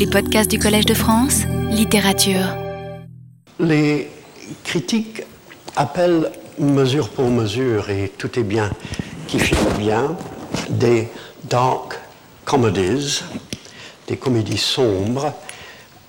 [0.00, 2.56] Les podcasts du Collège de France, littérature.
[3.58, 4.08] Les
[4.64, 5.24] critiques
[5.76, 8.70] appellent mesure pour mesure, et tout est bien
[9.26, 10.16] qui finit bien,
[10.70, 11.10] des
[11.44, 11.98] dark
[12.46, 13.22] comedies,
[14.08, 15.34] des comédies sombres,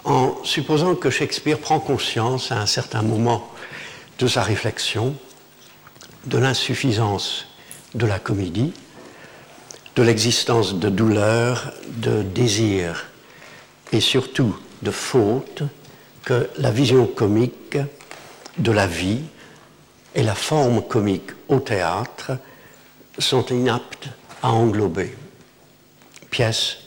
[0.06, 3.46] en supposant que Shakespeare prend conscience à un certain moment
[4.20, 5.16] de sa réflexion
[6.28, 7.46] de l'insuffisance
[7.94, 8.72] de la comédie,
[9.98, 13.11] de l'existence de douleur, de désir
[13.92, 15.64] et surtout de faute
[16.24, 17.78] que la vision comique
[18.58, 19.22] de la vie
[20.16, 22.34] et la forme comique au théâtre
[23.18, 24.10] sont inaptes
[24.42, 25.16] à englober.
[26.30, 26.78] Pièce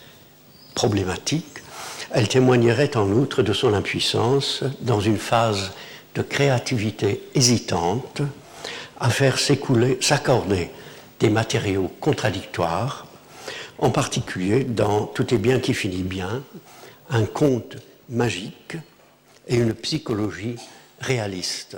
[0.74, 1.62] problématique,
[2.10, 5.72] elle témoignerait en outre de son impuissance dans une phase
[6.14, 8.22] de créativité hésitante
[9.00, 10.70] à faire s'écouler, s'accorder
[11.20, 13.06] des matériaux contradictoires,
[13.78, 16.42] en particulier dans Tout est bien qui finit bien,
[17.10, 17.76] un conte
[18.08, 18.76] magique
[19.46, 20.56] et une psychologie
[21.00, 21.76] réaliste.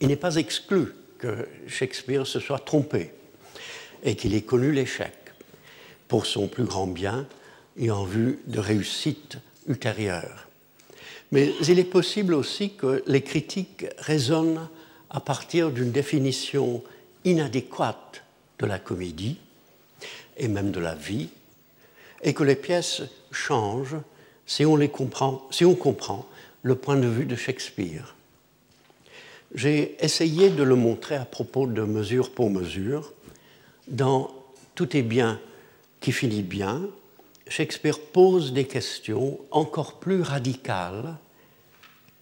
[0.00, 3.12] Il n'est pas exclu que Shakespeare se soit trompé
[4.02, 5.12] et qu'il ait connu l'échec
[6.08, 7.26] pour son plus grand bien
[7.76, 10.48] et en vue de réussite ultérieure.
[11.32, 14.68] Mais il est possible aussi que les critiques raisonnent
[15.10, 16.82] à partir d'une définition
[17.24, 18.22] inadéquate
[18.58, 19.38] de la comédie
[20.36, 21.28] et même de la vie,
[22.22, 23.96] et que les pièces changent
[24.46, 26.26] si on, les comprend, si on comprend
[26.62, 28.14] le point de vue de Shakespeare.
[29.54, 33.12] J'ai essayé de le montrer à propos de mesure pour mesure.
[33.86, 34.30] Dans
[34.74, 35.40] Tout est bien
[36.00, 36.82] qui finit bien,
[37.46, 41.16] Shakespeare pose des questions encore plus radicales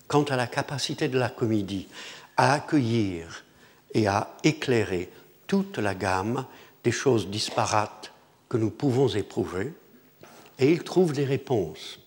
[0.08, 1.88] quant à la capacité de la comédie
[2.36, 3.44] à accueillir
[3.94, 5.10] et à éclairer
[5.46, 6.44] toute la gamme
[6.84, 8.12] des choses disparates
[8.48, 9.72] que nous pouvons éprouver,
[10.58, 11.98] et il trouve des réponses.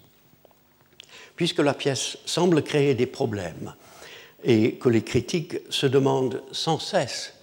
[1.36, 3.74] Puisque la pièce semble créer des problèmes
[4.44, 7.34] et que les critiques se demandent sans cesse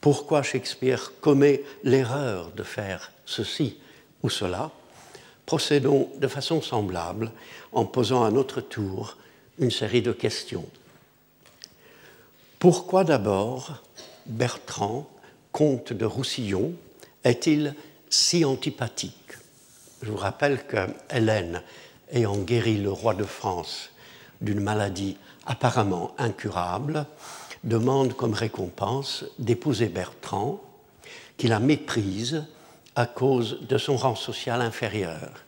[0.00, 3.76] pourquoi Shakespeare commet l'erreur de faire ceci
[4.22, 4.70] ou cela,
[5.46, 7.32] procédons de façon semblable
[7.72, 9.16] en posant à notre tour
[9.58, 10.66] une série de questions.
[12.58, 13.82] Pourquoi d'abord
[14.26, 15.10] Bertrand,
[15.52, 16.72] comte de Roussillon,
[17.24, 17.74] est-il
[18.08, 19.14] si antipathique?
[20.02, 20.76] Je vous rappelle que
[21.10, 21.62] Hélène,
[22.12, 23.90] ayant guéri le roi de France
[24.40, 25.16] d'une maladie
[25.46, 27.06] apparemment incurable,
[27.64, 30.60] demande comme récompense d'épouser Bertrand,
[31.36, 32.44] qui la méprise
[32.96, 35.44] à cause de son rang social inférieur.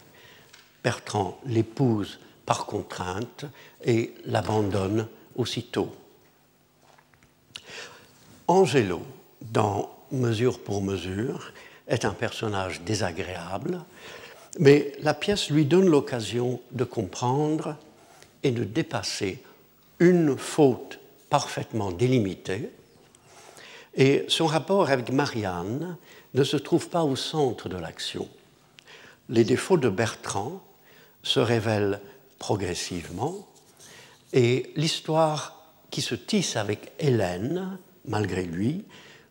[0.84, 3.44] Bertrand l'épouse par contrainte
[3.84, 5.94] et l'abandonne aussitôt.
[8.48, 9.02] Angelo,
[9.40, 11.52] dans Mesure pour mesure,
[11.88, 13.80] est un personnage désagréable,
[14.58, 17.76] mais la pièce lui donne l'occasion de comprendre
[18.42, 19.42] et de dépasser
[19.98, 20.98] une faute
[21.30, 22.70] parfaitement délimitée,
[23.94, 25.96] et son rapport avec Marianne
[26.34, 28.28] ne se trouve pas au centre de l'action.
[29.28, 30.62] Les défauts de Bertrand
[31.22, 32.00] se révèlent
[32.38, 33.46] progressivement,
[34.32, 38.84] et l'histoire qui se tisse avec Hélène malgré lui,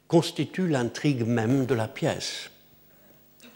[0.07, 2.49] constitue l'intrigue même de la pièce.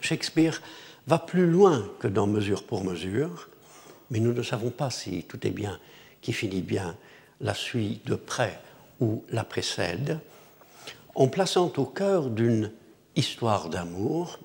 [0.00, 0.60] Shakespeare
[1.06, 3.48] va plus loin que dans Mesure pour mesure,
[4.10, 5.78] mais nous ne savons pas si tout est bien
[6.20, 6.96] qui finit bien,
[7.40, 8.60] la suit de près
[9.00, 10.18] ou la précède,
[11.14, 12.72] en plaçant au cœur d'une
[13.14, 14.38] histoire d'amour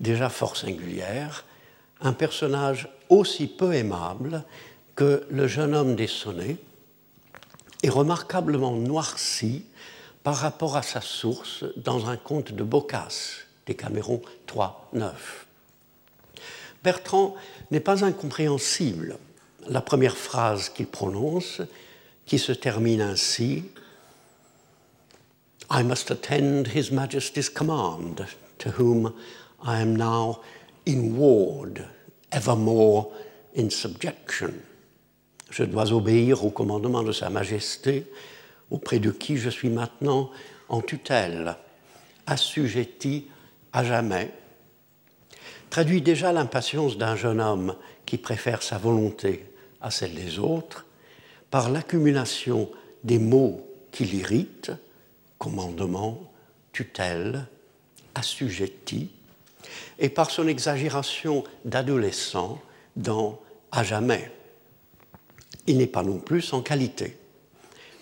[0.00, 1.44] déjà fort singulière
[2.00, 4.44] un personnage aussi peu aimable
[4.94, 6.58] que le jeune homme des sonnets
[7.82, 9.64] et remarquablement noirci
[10.22, 15.45] par rapport à sa source dans un conte de Boccace, Camerons 3, 9.
[16.86, 17.34] Bertrand
[17.72, 19.18] n'est pas incompréhensible.
[19.68, 21.60] La première phrase qu'il prononce,
[22.26, 23.64] qui se termine ainsi,
[25.68, 28.24] I must attend His Majesty's command,
[28.58, 29.12] to whom
[29.64, 30.42] I am now
[30.86, 31.88] in ward,
[32.30, 33.10] evermore
[33.56, 34.52] in subjection.
[35.50, 38.06] Je dois obéir au commandement de Sa Majesté,
[38.70, 40.30] auprès de qui je suis maintenant
[40.68, 41.56] en tutelle,
[42.28, 43.26] assujetti
[43.72, 44.30] à jamais,
[45.70, 49.46] traduit déjà l'impatience d'un jeune homme qui préfère sa volonté
[49.80, 50.86] à celle des autres
[51.50, 52.70] par l'accumulation
[53.04, 54.72] des mots qui l'irritent,
[55.38, 56.32] commandement,
[56.72, 57.46] tutelle,
[58.14, 59.10] assujetti,
[59.98, 62.60] et par son exagération d'adolescent
[62.96, 63.40] dans
[63.72, 64.30] à jamais.
[65.66, 67.16] Il n'est pas non plus sans qualité.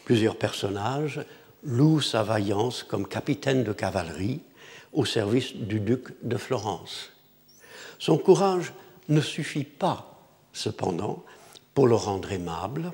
[0.05, 1.25] Plusieurs personnages
[1.63, 4.41] louent sa vaillance comme capitaine de cavalerie
[4.93, 7.14] au service du duc de Florence.
[8.05, 8.75] Son courage
[9.09, 10.21] ne suffit pas
[10.53, 11.25] cependant,
[11.73, 12.93] pour le rendre aimable,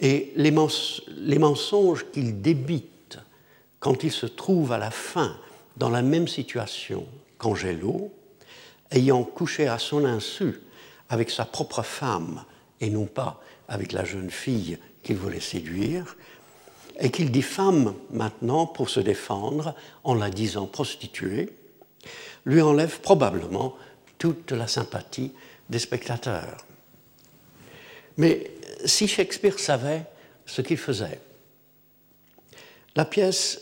[0.00, 3.18] et les, mensonges qu'il débite
[3.80, 5.36] quand il se trouve à la fin
[5.76, 7.06] dans la même situation
[7.36, 8.10] qu'Angelo,
[8.92, 10.62] ayant couché à son insu
[11.10, 12.46] avec sa propre femme
[12.80, 16.16] et non pas avec la jeune fille qu'il voulait séduire,
[16.98, 21.52] et qu'il diffame maintenant pour se défendre en la disant prostituée,
[22.44, 23.76] lui enlève probablement
[24.18, 25.32] toute la sympathie
[25.68, 26.64] des spectateurs.
[28.16, 28.50] Mais
[28.84, 30.02] si Shakespeare savait
[30.46, 31.20] ce qu'il faisait,
[32.94, 33.60] la pièce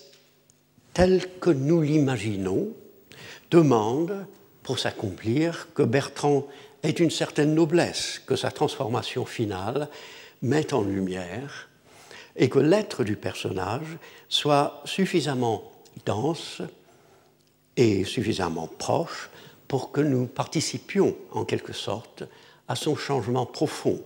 [0.93, 2.69] telle que nous l'imaginons
[3.51, 4.27] demande,
[4.63, 6.47] pour s'accomplir, que Bertrand
[6.83, 9.89] ait une certaine noblesse, que sa transformation finale
[10.43, 11.69] mette en lumière,
[12.37, 13.99] et que l'être du personnage
[14.29, 15.71] soit suffisamment
[16.07, 16.63] dense
[17.81, 19.31] et suffisamment proche
[19.67, 22.25] pour que nous participions en quelque sorte
[22.69, 24.03] à son changement profond.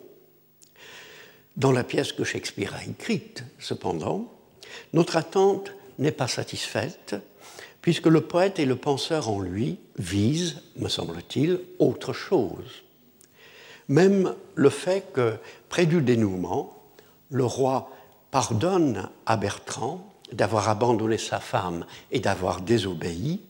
[1.56, 4.32] Dans la pièce que Shakespeare a écrite, cependant,
[4.92, 7.16] notre attente n'est pas satisfaite,
[7.80, 12.84] puisque le poète et le penseur en lui visent, me semble-t-il, autre chose.
[13.88, 15.34] Même le fait que,
[15.68, 16.78] près du dénouement,
[17.30, 17.90] le roi
[18.30, 23.42] pardonne à Bertrand d'avoir abandonné sa femme et d'avoir désobéi,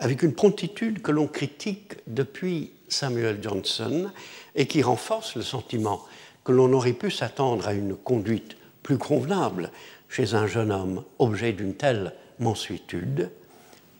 [0.00, 4.10] avec une promptitude que l'on critique depuis Samuel Johnson
[4.54, 6.04] et qui renforce le sentiment
[6.42, 9.70] que l'on aurait pu s'attendre à une conduite plus convenable
[10.08, 13.30] chez un jeune homme objet d'une telle mansuétude,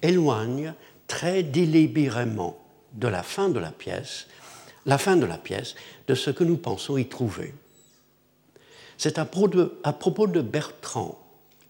[0.03, 0.75] éloigne
[1.07, 2.59] très délibérément
[2.95, 4.27] de la fin de la pièce,
[4.87, 5.75] la fin de la pièce,
[6.09, 7.55] de ce que nous pensons y trouver.
[8.97, 11.19] C'est à, propos de Bertrand,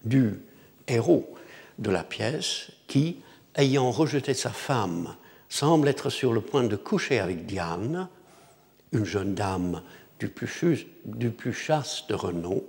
[0.04, 0.40] du
[0.88, 1.32] héros
[1.78, 3.18] de la pièce, qui,
[3.56, 5.16] ayant rejeté sa femme,
[5.48, 8.08] semble être sur le point de coucher avec Diane,
[8.92, 9.82] une jeune dame
[10.18, 12.62] du plus, du plus chaste renom,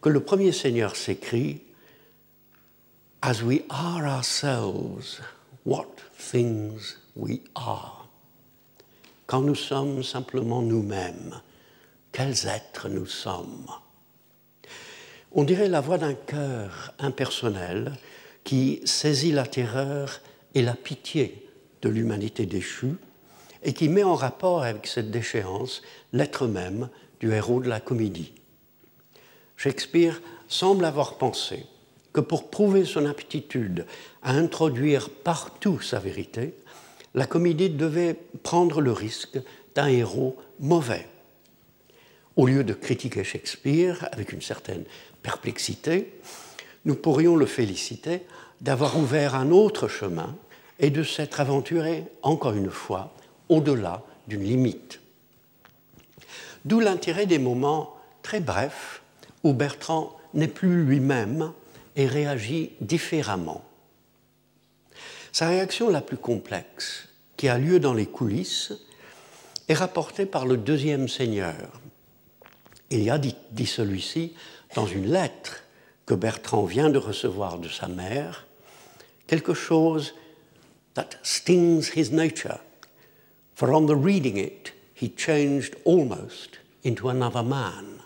[0.00, 1.62] que le premier Seigneur s'écrit
[3.22, 5.20] As we are ourselves,
[5.64, 8.08] what things we are.
[9.26, 11.40] Quand nous sommes simplement nous-mêmes,
[12.10, 13.66] quels êtres nous sommes?
[15.30, 17.92] On dirait la voix d'un cœur impersonnel
[18.44, 20.20] qui saisit la terreur
[20.54, 21.48] et la pitié
[21.82, 22.94] de l'humanité déchue
[23.62, 26.88] et qui met en rapport avec cette déchéance l'être même
[27.20, 28.32] du héros de la comédie.
[29.56, 31.64] Shakespeare semble avoir pensé
[32.12, 33.86] que pour prouver son aptitude
[34.22, 36.54] à introduire partout sa vérité,
[37.14, 39.38] la comédie devait prendre le risque
[39.74, 41.06] d'un héros mauvais.
[42.36, 44.84] Au lieu de critiquer Shakespeare avec une certaine
[45.22, 46.14] perplexité,
[46.84, 48.22] nous pourrions le féliciter
[48.60, 50.36] d'avoir ouvert un autre chemin
[50.78, 53.12] et de s'être aventuré, encore une fois,
[53.48, 55.00] au-delà d'une limite.
[56.64, 59.02] D'où l'intérêt des moments très brefs
[59.42, 61.52] où Bertrand n'est plus lui-même
[61.96, 63.64] et réagit différemment.
[65.32, 68.72] Sa réaction la plus complexe, qui a lieu dans les coulisses,
[69.68, 71.80] est rapportée par le deuxième seigneur.
[72.90, 74.34] Il y a, dit, dit celui-ci,
[74.74, 75.62] dans une lettre
[76.06, 78.46] que Bertrand vient de recevoir de sa mère,
[79.26, 80.14] quelque chose
[80.94, 82.58] that stings his nature,
[83.54, 88.00] for on the reading it, he changed almost into another man,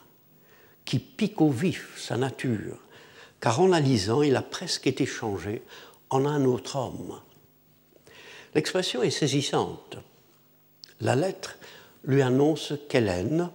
[0.85, 2.79] qui pique au vif sa nature,
[3.41, 5.63] car en la lisant, il a presque été changé
[6.11, 7.21] en un autre homme.
[8.55, 9.97] L'expression est saisissante.
[11.01, 11.59] La lettre
[12.05, 13.51] lui annonce qu'Hélène,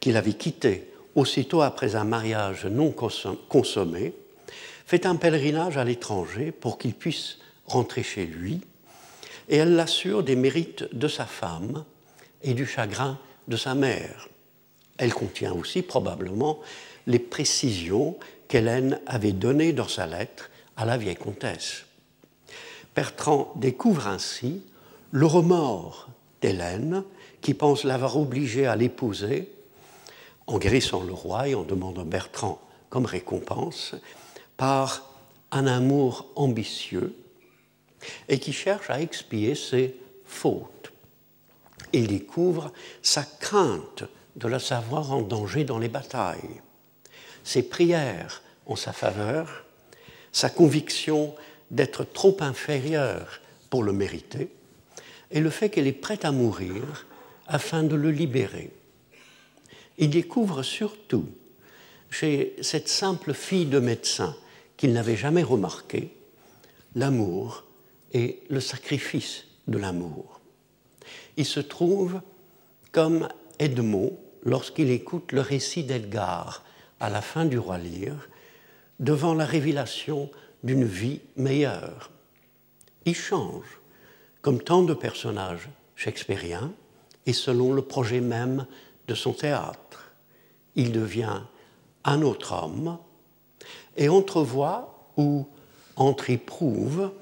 [0.00, 4.12] qu'il avait quittée aussitôt après un mariage non consommé,
[4.86, 8.60] fait un pèlerinage à l'étranger pour qu'il puisse rentrer chez lui,
[9.48, 11.84] et elle l'assure des mérites de sa femme
[12.42, 13.18] et du chagrin
[13.48, 14.28] de sa mère.
[14.98, 16.60] Elle contient aussi probablement
[17.06, 18.16] les précisions
[18.48, 21.84] qu'Hélène avait données dans sa lettre à la vieille comtesse.
[22.94, 24.62] Bertrand découvre ainsi
[25.10, 26.08] le remords
[26.42, 27.02] d'Hélène,
[27.40, 29.50] qui pense l'avoir obligée à l'épouser,
[30.46, 33.94] en guérissant le roi et en demandant Bertrand comme récompense,
[34.56, 35.10] par
[35.50, 37.16] un amour ambitieux
[38.28, 40.92] et qui cherche à expier ses fautes.
[41.92, 42.72] Il découvre
[43.02, 44.04] sa crainte
[44.36, 46.60] de la savoir en danger dans les batailles,
[47.42, 49.64] ses prières en sa faveur,
[50.32, 51.34] sa conviction
[51.70, 54.48] d'être trop inférieure pour le mériter,
[55.30, 57.06] et le fait qu'elle est prête à mourir
[57.48, 58.70] afin de le libérer.
[59.98, 61.26] Il découvre surtout
[62.10, 64.36] chez cette simple fille de médecin
[64.76, 66.14] qu'il n'avait jamais remarqué
[66.94, 67.64] l'amour
[68.12, 70.40] et le sacrifice de l'amour.
[71.36, 72.20] Il se trouve
[72.92, 76.64] comme Edmond lorsqu'il écoute le récit d'Edgar
[77.00, 78.28] à la fin du Roi Lear,
[79.00, 80.30] devant la révélation
[80.64, 82.10] d'une vie meilleure.
[83.04, 83.80] Il change,
[84.40, 86.72] comme tant de personnages shakespeariens,
[87.26, 88.66] et selon le projet même
[89.08, 90.12] de son théâtre.
[90.74, 91.40] Il devient
[92.04, 92.98] un autre homme
[93.96, 95.46] et entrevoit ou
[95.96, 97.12] entreéprouve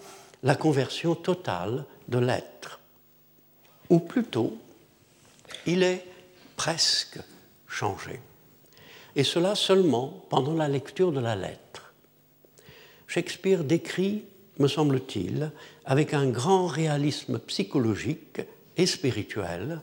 [0.43, 2.81] la conversion totale de l'être.
[3.91, 4.59] Ou plutôt,
[5.67, 6.05] il est
[6.57, 7.19] presque
[7.67, 8.21] changé.
[9.17, 11.93] Et cela seulement pendant la lecture de la lettre.
[13.07, 14.25] Shakespeare décrit,
[14.59, 15.53] me semble-t-il,
[15.85, 18.41] avec un grand réalisme psychologique
[18.77, 19.81] et spirituel,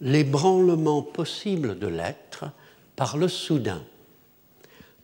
[0.00, 2.44] l'ébranlement possible de l'être
[2.96, 3.82] par le soudain,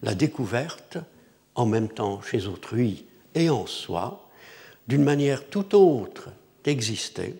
[0.02, 0.98] la découverte,
[1.54, 4.28] en même temps chez autrui et en soi,
[4.88, 6.30] d'une manière tout autre
[6.64, 7.34] d'exister,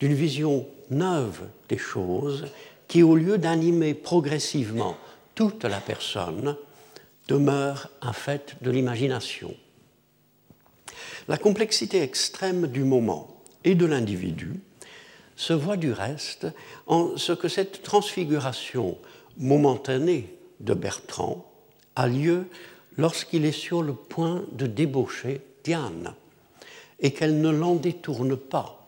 [0.00, 2.46] d'une vision neuve des choses
[2.86, 4.96] qui, au lieu d'animer progressivement
[5.34, 6.56] toute la personne,
[7.28, 9.54] demeure un fait de l'imagination.
[11.28, 14.60] La complexité extrême du moment et de l'individu
[15.38, 16.48] se voit du reste
[16.88, 18.98] en ce que cette transfiguration
[19.36, 21.48] momentanée de Bertrand
[21.94, 22.46] a lieu
[22.96, 26.12] lorsqu'il est sur le point de débaucher Diane
[26.98, 28.84] et qu'elle ne l'en détourne pas.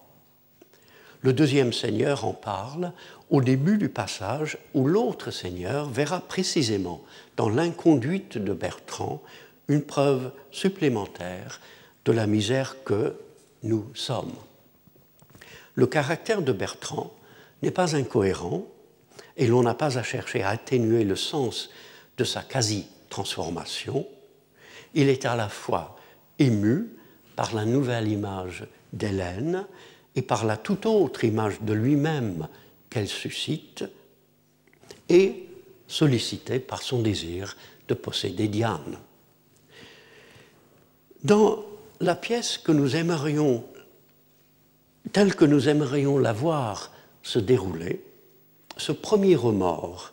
[1.20, 2.92] Le deuxième seigneur en parle
[3.30, 7.00] au début du passage où l'autre seigneur verra précisément
[7.36, 9.22] dans l'inconduite de Bertrand
[9.68, 11.60] une preuve supplémentaire
[12.04, 13.14] de la misère que
[13.62, 14.34] nous sommes.
[15.80, 17.10] Le caractère de Bertrand
[17.62, 18.66] n'est pas incohérent
[19.38, 21.70] et l'on n'a pas à chercher à atténuer le sens
[22.18, 24.06] de sa quasi-transformation.
[24.92, 25.96] Il est à la fois
[26.38, 26.90] ému
[27.34, 29.64] par la nouvelle image d'Hélène
[30.14, 32.46] et par la toute autre image de lui-même
[32.90, 33.86] qu'elle suscite,
[35.08, 35.48] et
[35.88, 37.56] sollicité par son désir
[37.88, 38.98] de posséder Diane.
[41.24, 41.64] Dans
[42.00, 43.64] la pièce que nous aimerions,
[45.12, 48.04] telle que nous aimerions la voir se dérouler,
[48.76, 50.12] ce premier remords,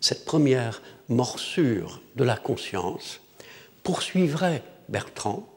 [0.00, 3.20] cette première morsure de la conscience,
[3.82, 5.48] poursuivrait Bertrand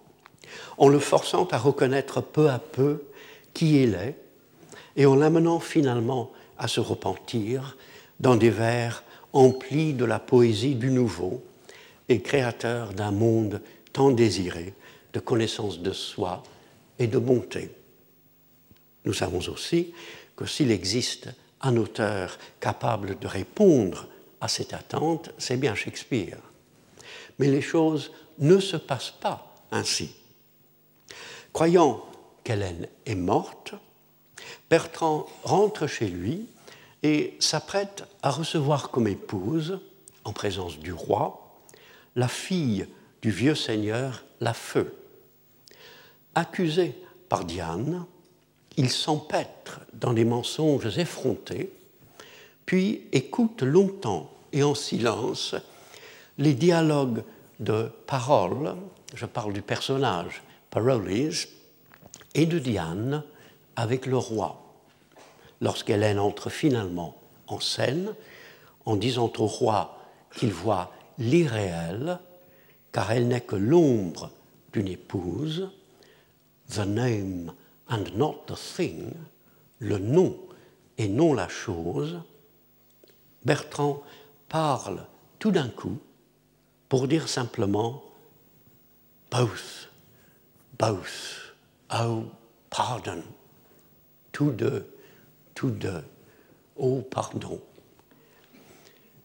[0.77, 3.03] en le forçant à reconnaître peu à peu
[3.53, 4.15] qui il est
[4.95, 7.77] et en l'amenant finalement à se repentir
[8.19, 11.43] dans des vers emplis de la poésie du nouveau
[12.09, 13.61] et créateurs d'un monde
[13.93, 14.73] tant désiré
[15.13, 16.43] de connaissance de soi
[16.99, 17.71] et de bonté.
[19.05, 19.93] Nous savons aussi
[20.35, 21.29] que s'il existe
[21.61, 24.07] un auteur capable de répondre
[24.39, 26.37] à cette attente, c'est bien Shakespeare.
[27.39, 30.11] Mais les choses ne se passent pas ainsi.
[31.53, 32.03] Croyant
[32.43, 33.73] qu'Hélène est morte,
[34.69, 36.47] Bertrand rentre chez lui
[37.03, 39.79] et s'apprête à recevoir comme épouse,
[40.23, 41.59] en présence du roi,
[42.15, 42.87] la fille
[43.21, 44.95] du vieux seigneur La Feu.
[46.35, 46.95] Accusé
[47.29, 48.05] par Diane,
[48.77, 51.71] il s'empêtre dans des mensonges effrontés,
[52.65, 55.55] puis écoute longtemps et en silence
[56.37, 57.23] les dialogues
[57.59, 58.75] de Parole,
[59.13, 61.31] je parle du personnage Paroles,
[62.33, 63.23] et de Diane
[63.75, 64.73] avec le roi.
[65.59, 68.13] Lorsqu'Hélène entre finalement en scène,
[68.85, 69.97] en disant au roi
[70.35, 72.19] qu'il voit l'irréel,
[72.91, 74.31] car elle n'est que l'ombre
[74.73, 75.69] d'une épouse,
[76.69, 77.51] the name
[77.91, 79.13] and not the thing,
[79.79, 80.37] le nom
[80.97, 82.21] et non la chose,
[83.43, 84.01] Bertrand
[84.47, 85.05] parle
[85.39, 85.99] tout d'un coup
[86.89, 88.03] pour dire simplement
[89.29, 89.89] both,
[90.79, 91.53] both,
[91.93, 92.23] oh
[92.69, 93.23] pardon,
[94.31, 94.87] tous deux,
[95.53, 96.03] tous deux,
[96.77, 97.59] oh pardon.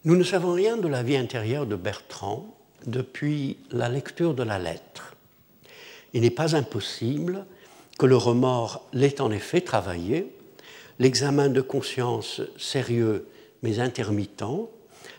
[0.05, 2.57] Nous ne savons rien de la vie intérieure de Bertrand
[2.87, 5.15] depuis la lecture de la lettre.
[6.13, 7.45] Il n'est pas impossible
[7.99, 10.33] que le remords l'ait en effet travaillé,
[10.99, 13.27] l'examen de conscience sérieux
[13.63, 14.45] mais intermittent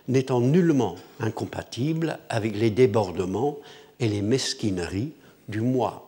[0.07, 3.57] n'étant nullement incompatible avec les débordements
[3.99, 5.11] et les mesquineries
[5.47, 6.07] du moi.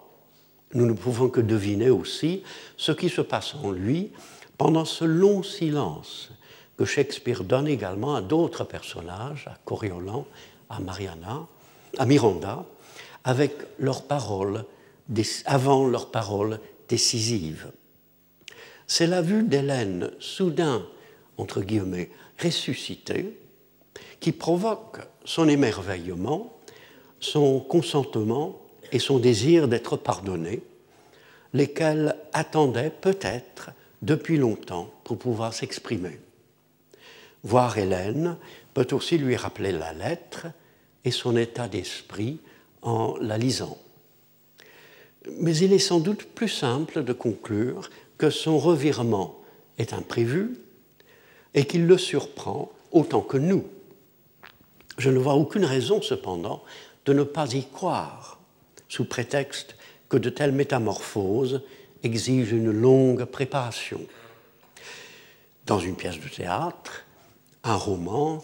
[0.74, 2.44] Nous ne pouvons que deviner aussi
[2.78, 4.12] ce qui se passe en lui
[4.58, 6.30] pendant ce long silence
[6.78, 10.26] que Shakespeare donne également à d'autres personnages, à Coriolan,
[10.70, 11.48] à Mariana,
[11.98, 12.66] à Miranda,
[13.24, 14.64] avec leurs paroles
[15.46, 17.72] avant leurs paroles décisives.
[18.88, 20.86] C'est la vue d'Hélène, soudain,
[21.38, 22.10] entre guillemets,
[22.42, 23.38] ressuscitée,
[24.20, 26.58] qui provoque son émerveillement,
[27.20, 28.62] son consentement
[28.92, 30.62] et son désir d'être pardonné,
[31.54, 36.20] lesquels attendaient peut-être depuis longtemps pour pouvoir s'exprimer.
[37.44, 38.38] Voir Hélène
[38.74, 40.48] peut aussi lui rappeler la lettre
[41.06, 42.39] et son état d'esprit
[42.82, 43.78] en la lisant.
[45.38, 49.40] Mais il est sans doute plus simple de conclure que son revirement
[49.78, 50.58] est imprévu
[51.54, 53.66] et qu'il le surprend autant que nous.
[54.98, 56.64] Je ne vois aucune raison cependant
[57.06, 58.40] de ne pas y croire,
[58.88, 59.76] sous prétexte
[60.10, 61.62] que de telles métamorphoses
[62.04, 64.02] exigent une longue préparation.
[65.66, 67.06] Dans une pièce de théâtre,
[67.64, 68.44] un roman,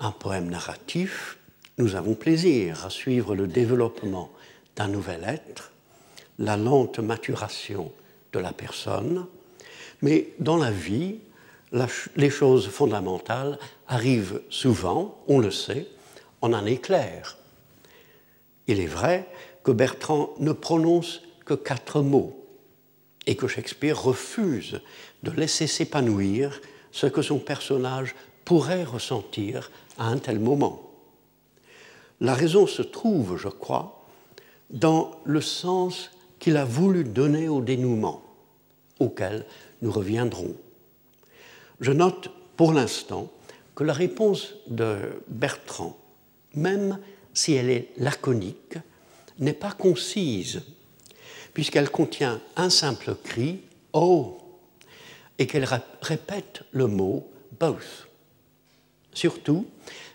[0.00, 1.38] un poème narratif,
[1.78, 4.30] nous avons plaisir à suivre le développement
[4.76, 5.72] d'un nouvel être,
[6.38, 7.92] la lente maturation
[8.32, 9.26] de la personne,
[10.02, 11.18] mais dans la vie,
[12.16, 15.88] les choses fondamentales arrivent souvent, on le sait,
[16.40, 17.36] en un éclair.
[18.66, 19.28] Il est vrai
[19.62, 22.46] que Bertrand ne prononce que quatre mots
[23.26, 24.80] et que Shakespeare refuse
[25.22, 26.60] de laisser s'épanouir
[26.92, 28.14] ce que son personnage
[28.44, 30.90] pourrait ressentir à un tel moment.
[32.20, 34.04] La raison se trouve, je crois,
[34.70, 36.10] dans le sens
[36.44, 38.22] qu'il a voulu donner au dénouement,
[39.00, 39.46] auquel
[39.80, 40.54] nous reviendrons.
[41.80, 43.32] Je note pour l'instant
[43.74, 45.96] que la réponse de Bertrand,
[46.52, 46.98] même
[47.32, 48.76] si elle est laconique,
[49.38, 50.60] n'est pas concise,
[51.54, 53.62] puisqu'elle contient un simple cri
[53.94, 54.36] Oh
[55.38, 55.66] et qu'elle
[56.02, 57.26] répète le mot
[57.58, 58.06] both.
[59.14, 59.66] Surtout,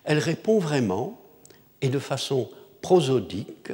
[0.04, 1.20] elle répond vraiment
[1.82, 2.52] et de façon
[2.84, 3.72] prosodique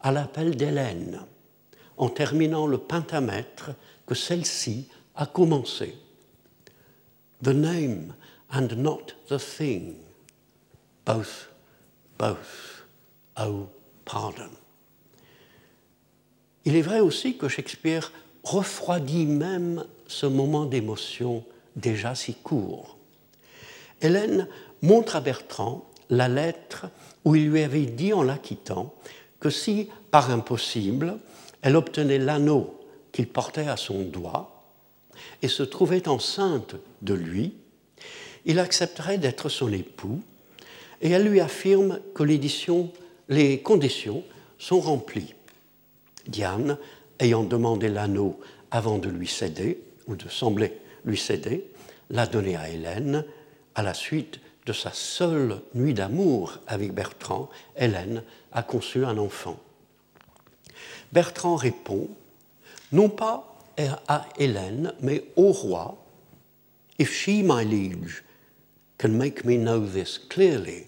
[0.00, 1.26] à l'appel d'Hélène,
[1.96, 3.70] en terminant le pentamètre
[4.06, 5.96] que celle-ci a commencé.
[7.42, 8.14] The name
[8.50, 9.96] and not the thing.
[11.04, 11.48] Both,
[12.18, 12.86] both.
[13.38, 13.66] Oh,
[14.04, 14.50] pardon.
[16.64, 18.12] Il est vrai aussi que Shakespeare
[18.44, 21.44] refroidit même ce moment d'émotion
[21.76, 22.96] déjà si court.
[24.00, 24.48] Hélène
[24.82, 26.86] montre à Bertrand la lettre
[27.24, 28.94] où il lui avait dit en la quittant
[29.40, 31.18] que si, par impossible,
[31.62, 32.78] elle obtenait l'anneau
[33.12, 34.64] qu'il portait à son doigt
[35.42, 37.54] et se trouvait enceinte de lui,
[38.44, 40.20] il accepterait d'être son époux
[41.00, 44.24] et elle lui affirme que les conditions
[44.58, 45.34] sont remplies.
[46.26, 46.78] Diane,
[47.18, 50.72] ayant demandé l'anneau avant de lui céder, ou de sembler
[51.04, 51.66] lui céder,
[52.10, 53.24] l'a donné à Hélène
[53.74, 58.22] à la suite de sa seule nuit d'amour avec Bertrand, Hélène
[58.52, 59.58] a conçu un enfant.
[61.12, 62.08] Bertrand répond,
[62.90, 63.58] non pas
[64.08, 65.98] à Hélène, mais au roi,
[66.98, 68.22] If she, my liege,
[68.98, 70.86] can make me know this clearly,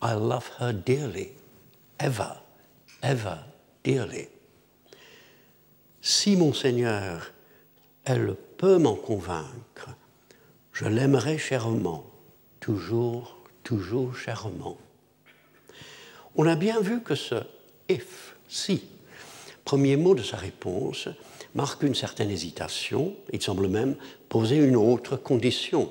[0.00, 1.32] I love her dearly,
[1.98, 2.38] ever,
[3.02, 3.40] ever
[3.82, 4.28] dearly.
[6.00, 7.32] Si, mon Seigneur,
[8.04, 9.88] elle peut m'en convaincre,
[10.72, 12.04] je l'aimerai chèrement
[12.60, 14.78] toujours, toujours chèrement.
[16.36, 17.36] On a bien vu que ce
[17.88, 18.84] if, si,
[19.64, 21.08] premier mot de sa réponse,
[21.54, 23.96] marque une certaine hésitation, il semble même
[24.28, 25.90] poser une autre condition.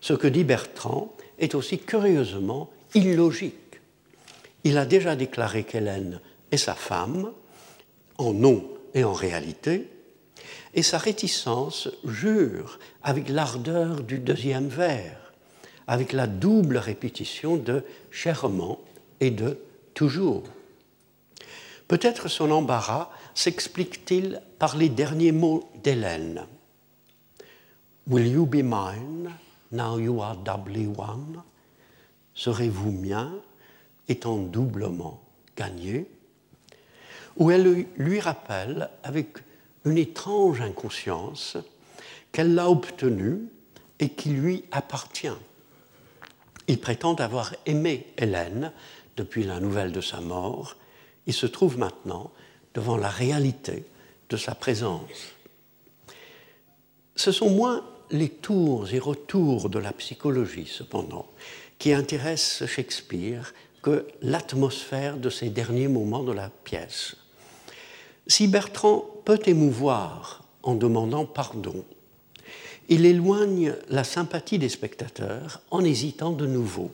[0.00, 3.80] Ce que dit Bertrand est aussi curieusement illogique.
[4.64, 6.20] Il a déjà déclaré qu'Hélène
[6.50, 7.32] est sa femme,
[8.18, 9.88] en nom et en réalité,
[10.74, 15.20] et sa réticence jure avec l'ardeur du deuxième vers
[15.90, 18.78] avec la double répétition de chèrement
[19.18, 19.58] et de
[19.92, 20.44] toujours.
[21.90, 26.46] Peut-être son embarras s'explique-t-il par les derniers mots d'Hélène.
[28.06, 29.32] Will you be mine?
[29.72, 31.42] Now you are doubly one?
[32.32, 33.32] Serez-vous mien?
[34.06, 35.20] Étant doublement
[35.56, 36.08] gagné?
[37.36, 39.38] Où elle lui rappelle avec
[39.84, 41.56] une étrange inconscience
[42.30, 43.48] qu'elle l'a obtenu
[43.98, 45.26] et qui lui appartient.
[46.68, 48.70] Il prétend avoir aimé Hélène
[49.16, 50.76] depuis la nouvelle de sa mort.
[51.26, 52.30] Il se trouve maintenant
[52.74, 53.84] devant la réalité
[54.28, 55.34] de sa présence.
[57.16, 61.26] Ce sont moins les tours et retours de la psychologie, cependant,
[61.78, 63.52] qui intéressent Shakespeare
[63.82, 67.16] que l'atmosphère de ces derniers moments de la pièce.
[68.26, 71.84] Si Bertrand peut émouvoir en demandant pardon,
[72.88, 76.90] il éloigne la sympathie des spectateurs en hésitant de nouveau.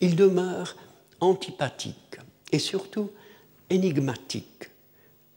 [0.00, 0.76] Il demeure
[1.20, 2.18] antipathique
[2.52, 3.10] et surtout
[3.70, 4.70] énigmatique,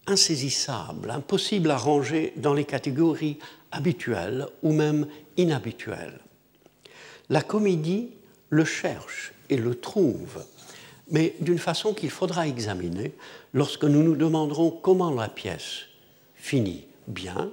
[0.08, 3.40] insaisissable, impossible à ranger dans les catégories
[3.72, 6.20] habituelles ou même inhabituelles.
[7.30, 8.10] La comédie
[8.50, 10.44] le cherche et le trouve,
[11.12, 13.14] mais d'une façon qu'il faudra examiner
[13.54, 15.86] lorsque nous nous demanderons comment la pièce
[16.36, 17.52] finit bien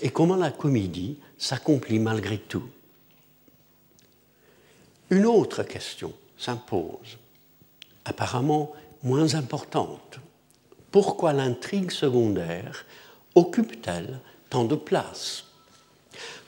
[0.00, 2.68] et comment la comédie s'accomplit malgré tout.
[5.10, 7.18] Une autre question s'impose,
[8.04, 10.20] apparemment moins importante.
[10.90, 12.84] Pourquoi l'intrigue secondaire
[13.34, 15.44] occupe-t-elle tant de place?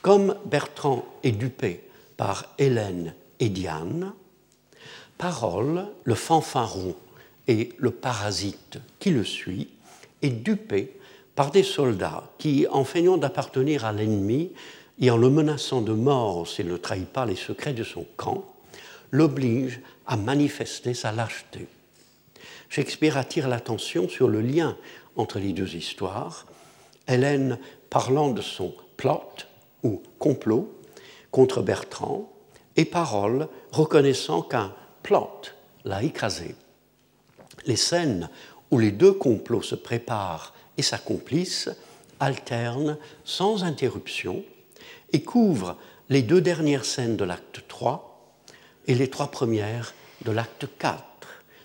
[0.02, 4.12] Comme Bertrand est dupé par Hélène et Diane,
[5.16, 6.94] Parole, le fanfaron
[7.46, 9.68] et le parasite qui le suit,
[10.22, 10.98] est dupé
[11.34, 14.52] par des soldats qui, en feignant d'appartenir à l'ennemi
[15.00, 18.44] et en le menaçant de mort s'il ne trahit pas les secrets de son camp,
[19.10, 21.66] l'obligent à manifester sa lâcheté.
[22.68, 24.76] Shakespeare attire l'attention sur le lien
[25.16, 26.46] entre les deux histoires,
[27.06, 27.58] Hélène
[27.90, 29.22] parlant de son plot
[29.82, 30.74] ou complot
[31.30, 32.30] contre Bertrand,
[32.76, 35.42] et Parole reconnaissant qu'un plot
[35.84, 36.56] l'a écrasé.
[37.66, 38.28] Les scènes
[38.70, 41.70] où les deux complots se préparent et s'accomplissent
[42.18, 44.44] alternent sans interruption
[45.12, 45.76] et couvrent
[46.08, 48.13] les deux dernières scènes de l'acte 3
[48.86, 49.94] et les trois premières
[50.24, 51.02] de l'acte 4.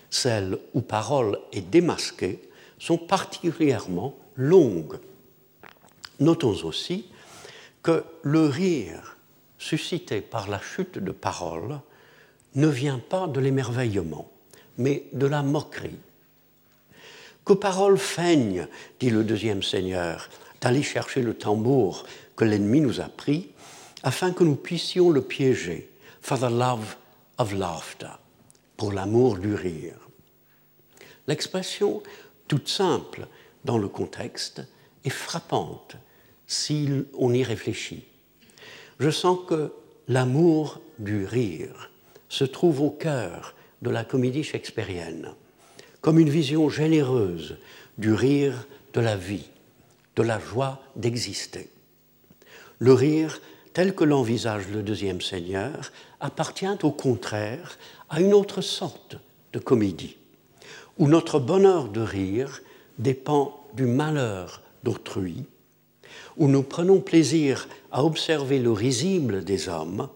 [0.09, 2.41] Celles où parole est démasquée
[2.79, 4.99] sont particulièrement longues.
[6.19, 7.07] Notons aussi
[7.83, 9.17] que le rire
[9.57, 11.79] suscité par la chute de parole
[12.55, 14.29] ne vient pas de l'émerveillement,
[14.77, 15.99] mais de la moquerie.
[17.45, 18.67] Que parole feigne,
[18.99, 20.29] dit le deuxième Seigneur,
[20.61, 22.05] d'aller chercher le tambour
[22.35, 23.49] que l'ennemi nous a pris,
[24.03, 25.89] afin que nous puissions le piéger,
[26.21, 26.95] for love
[27.39, 28.19] of laughter,
[28.77, 29.97] pour l'amour du rire.
[31.27, 32.03] L'expression,
[32.47, 33.27] toute simple
[33.65, 34.61] dans le contexte,
[35.05, 35.95] est frappante
[36.45, 38.05] si on y réfléchit.
[38.99, 39.71] Je sens que
[40.07, 41.89] l'amour du rire
[42.27, 45.33] se trouve au cœur de la comédie shakespearienne,
[46.01, 47.57] comme une vision généreuse
[47.97, 49.49] du rire de la vie,
[50.15, 51.69] de la joie d'exister.
[52.79, 53.41] Le rire,
[53.73, 57.77] tel que l'envisage le deuxième Seigneur, appartient au contraire
[58.09, 59.17] à une autre sorte
[59.53, 60.17] de comédie,
[60.97, 62.61] où notre bonheur de rire
[62.97, 65.45] dépend du malheur d'autrui,
[66.37, 70.09] où nous prenons plaisir à observer le risible des hommes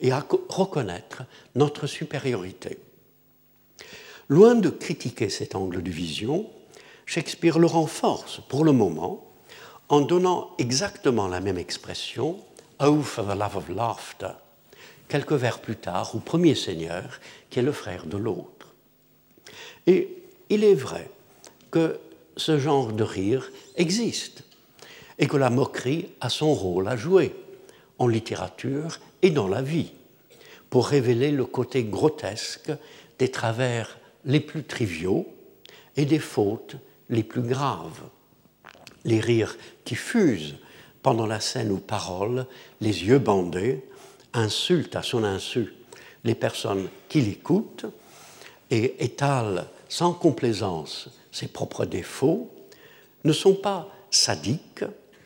[0.00, 1.22] et à reconnaître
[1.54, 2.78] notre supériorité.
[4.28, 6.46] Loin de critiquer cet angle de vision,
[7.06, 9.24] Shakespeare le renforce pour le moment
[9.88, 12.38] en donnant exactement la même expression,
[12.78, 14.34] Oh for the love of laughter,
[15.08, 18.74] quelques vers plus tard au premier seigneur, qui est le frère de l'autre.
[19.86, 20.08] Et
[20.50, 21.10] il est vrai
[21.70, 21.98] que
[22.36, 24.44] ce genre de rire existe
[25.18, 27.34] et que la moquerie a son rôle à jouer
[27.98, 29.92] en littérature et dans la vie,
[30.68, 32.70] pour révéler le côté grotesque
[33.18, 35.26] des travers les plus triviaux
[35.96, 36.76] et des fautes
[37.08, 38.02] les plus graves.
[39.04, 40.56] Les rires qui fusent
[41.06, 42.46] pendant la scène où Parole,
[42.80, 43.84] les yeux bandés,
[44.32, 45.72] insulte à son insu
[46.24, 47.86] les personnes qui l'écoutent
[48.72, 52.50] et étale sans complaisance ses propres défauts,
[53.22, 54.82] ne sont pas sadiques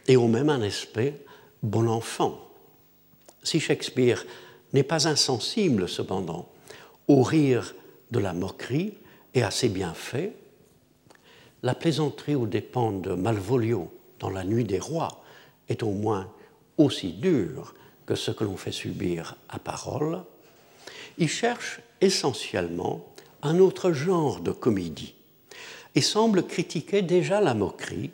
[0.07, 1.15] et ont même un aspect
[1.63, 2.39] bon enfant.
[3.43, 4.27] Si Shakespeare
[4.75, 6.51] n'est pas insensible, cependant,
[7.09, 7.75] au rire
[8.11, 8.99] de la moquerie
[9.33, 10.35] et assez bien fait,
[11.63, 15.20] la plaisanterie aux dépens de Malvolio dans La Nuit des Rois
[15.71, 16.31] est au moins
[16.77, 20.23] aussi dure que ce que l'on fait subir à parole.
[21.17, 23.07] Il cherche essentiellement
[23.43, 25.15] un autre genre de comédie
[25.95, 28.11] et semble critiquer déjà la moquerie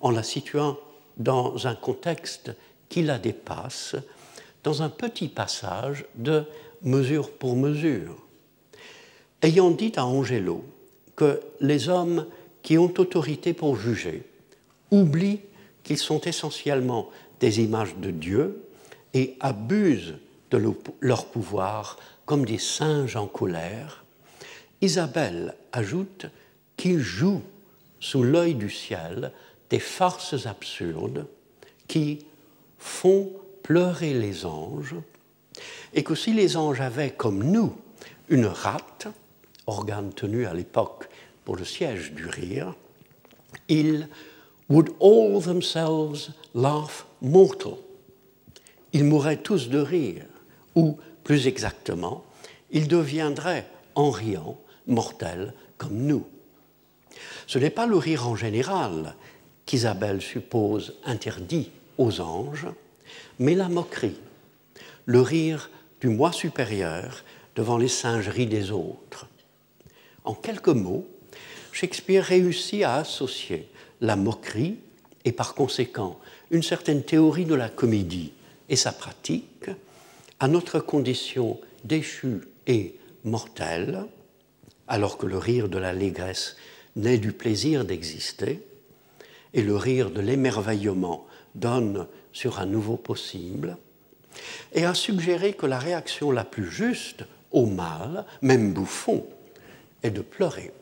[0.00, 0.78] en la situant
[1.16, 2.52] dans un contexte
[2.88, 3.96] qui la dépasse
[4.64, 6.44] dans un petit passage de
[6.82, 8.16] mesure pour mesure.
[9.42, 10.64] Ayant dit à Angelo
[11.16, 12.26] que les hommes
[12.62, 14.22] qui ont autorité pour juger
[14.90, 15.40] oublient
[15.88, 17.08] qu'ils sont essentiellement
[17.40, 18.62] des images de Dieu
[19.14, 20.16] et abusent
[20.50, 20.62] de
[21.00, 21.96] leur pouvoir
[22.26, 24.04] comme des singes en colère,
[24.82, 26.26] Isabelle ajoute
[26.76, 27.42] qu'ils jouent
[28.00, 29.32] sous l'œil du ciel
[29.70, 31.26] des farces absurdes
[31.86, 32.18] qui
[32.76, 34.94] font pleurer les anges,
[35.94, 37.74] et que si les anges avaient, comme nous,
[38.28, 39.06] une rate,
[39.66, 41.08] organe tenu à l'époque
[41.46, 42.74] pour le siège du rire,
[43.70, 44.06] ils
[44.68, 47.78] would all themselves laugh mortal.
[48.92, 50.24] Ils mourraient tous de rire,
[50.74, 52.24] ou plus exactement,
[52.70, 56.26] ils deviendraient, en riant, mortels comme nous.
[57.46, 59.14] Ce n'est pas le rire en général
[59.66, 62.68] qu'Isabelle suppose interdit aux anges,
[63.38, 64.18] mais la moquerie,
[65.06, 67.24] le rire du moi supérieur
[67.56, 69.26] devant les singeries des autres.
[70.24, 71.06] En quelques mots,
[71.72, 73.68] Shakespeare réussit à associer
[74.00, 74.78] la moquerie
[75.24, 76.18] et par conséquent
[76.50, 78.32] une certaine théorie de la comédie
[78.68, 79.70] et sa pratique
[80.40, 84.04] à notre condition déchue et mortelle,
[84.86, 86.56] alors que le rire de l'allégresse
[86.96, 88.62] naît du plaisir d'exister,
[89.54, 93.76] et le rire de l'émerveillement donne sur un nouveau possible,
[94.72, 99.26] et a suggéré que la réaction la plus juste au mal, même bouffon,
[100.02, 100.72] est de pleurer.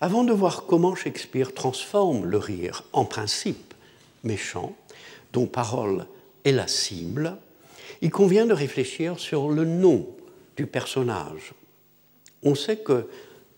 [0.00, 3.74] Avant de voir comment Shakespeare transforme le rire en principe
[4.24, 4.74] méchant,
[5.32, 6.06] dont parole
[6.44, 7.36] est la cible,
[8.02, 10.06] il convient de réfléchir sur le nom
[10.56, 11.52] du personnage.
[12.42, 13.08] On sait que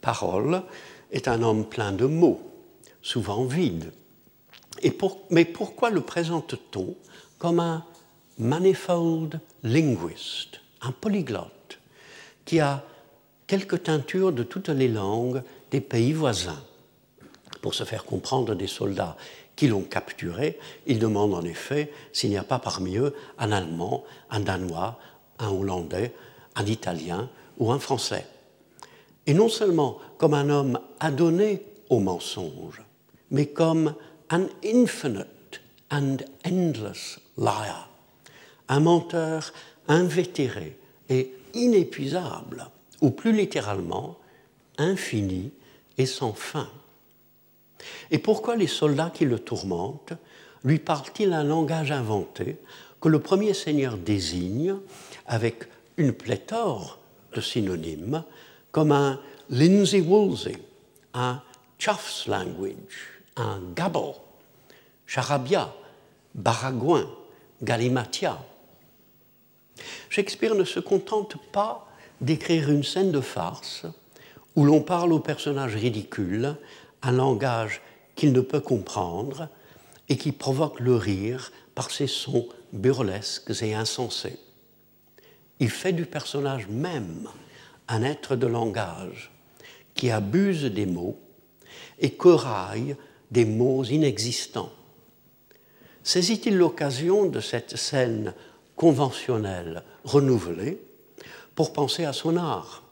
[0.00, 0.62] Parole
[1.12, 2.42] est un homme plein de mots,
[3.02, 3.92] souvent vide.
[5.30, 6.96] mais pourquoi le présente-t-on
[7.38, 7.84] comme un
[8.38, 11.78] manifold linguist, un polyglotte,
[12.44, 12.84] qui a
[13.46, 16.62] quelques teintures de toutes les langues des pays voisins
[17.62, 19.16] Pour se faire comprendre des soldats
[19.56, 24.04] qui l'ont capturé, il demande en effet s'il n'y a pas parmi eux un Allemand,
[24.30, 24.98] un Danois,
[25.38, 26.12] un Hollandais,
[26.54, 28.26] un Italien ou un Français.
[29.26, 32.82] Et non seulement comme un homme adonné au mensonge,
[33.30, 33.94] mais comme
[34.30, 37.88] un infinite and endless liar,
[38.68, 39.52] un menteur
[39.88, 42.68] invétéré et inépuisable,
[43.00, 44.18] ou plus littéralement,
[44.78, 45.52] infini
[45.98, 46.68] et sans fin.
[48.10, 50.12] Et pourquoi les soldats qui le tourmentent
[50.64, 52.58] lui parlent-ils un langage inventé
[53.00, 54.76] que le premier seigneur désigne
[55.26, 56.98] avec une pléthore
[57.34, 58.24] de synonymes
[58.70, 60.56] comme un Lindsay Woolsey,
[61.14, 61.42] un
[61.78, 64.14] Chuff's language, un gabble,
[65.06, 65.74] charabia,
[66.34, 67.10] baragouin,
[67.60, 68.38] galimatia?
[70.08, 71.88] Shakespeare ne se contente pas
[72.20, 73.86] d'écrire une scène de farce
[74.56, 76.56] où l'on parle aux personnages ridicules
[77.02, 77.80] un langage
[78.14, 79.48] qu'il ne peut comprendre
[80.08, 84.38] et qui provoque le rire par ses sons burlesques et insensés.
[85.58, 87.28] Il fait du personnage même
[87.88, 89.30] un être de langage
[89.94, 91.18] qui abuse des mots
[91.98, 92.96] et coraille
[93.30, 94.72] des mots inexistants.
[96.02, 98.34] Saisit-il l'occasion de cette scène
[98.76, 100.80] conventionnelle renouvelée
[101.54, 102.82] pour penser à son art,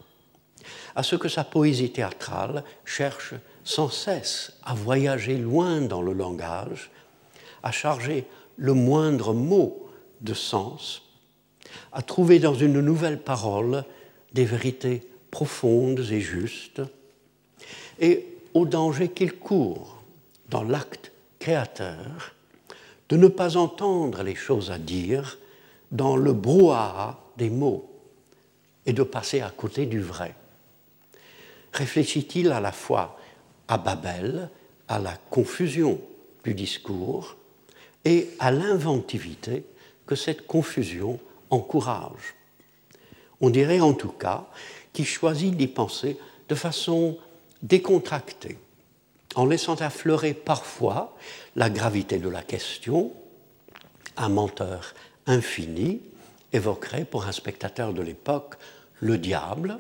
[1.01, 3.33] à ce que sa poésie théâtrale cherche
[3.65, 6.91] sans cesse à voyager loin dans le langage,
[7.63, 8.27] à charger
[8.59, 9.89] le moindre mot
[10.21, 11.01] de sens,
[11.91, 13.85] à trouver dans une nouvelle parole
[14.35, 16.83] des vérités profondes et justes,
[17.99, 20.03] et au danger qu'il court
[20.51, 22.35] dans l'acte créateur
[23.09, 25.39] de ne pas entendre les choses à dire
[25.93, 27.91] dans le brouhaha des mots
[28.85, 30.35] et de passer à côté du vrai.
[31.73, 33.19] Réfléchit-il à la fois
[33.69, 34.51] à Babel,
[34.89, 36.01] à la confusion
[36.45, 37.37] du discours
[38.05, 39.65] et à l'inventivité
[40.07, 42.35] que cette confusion encourage?
[43.41, 44.47] On dirait en tout cas
[44.93, 47.17] qu'il choisit d'y penser de façon
[47.63, 48.59] décontractée,
[49.35, 51.17] en laissant affleurer parfois
[51.57, 53.13] la gravité de la question.
[54.17, 54.95] Un menteur
[55.27, 56.01] infini
[56.53, 58.57] évoquerait pour un spectateur de l'époque
[58.99, 59.79] le diable,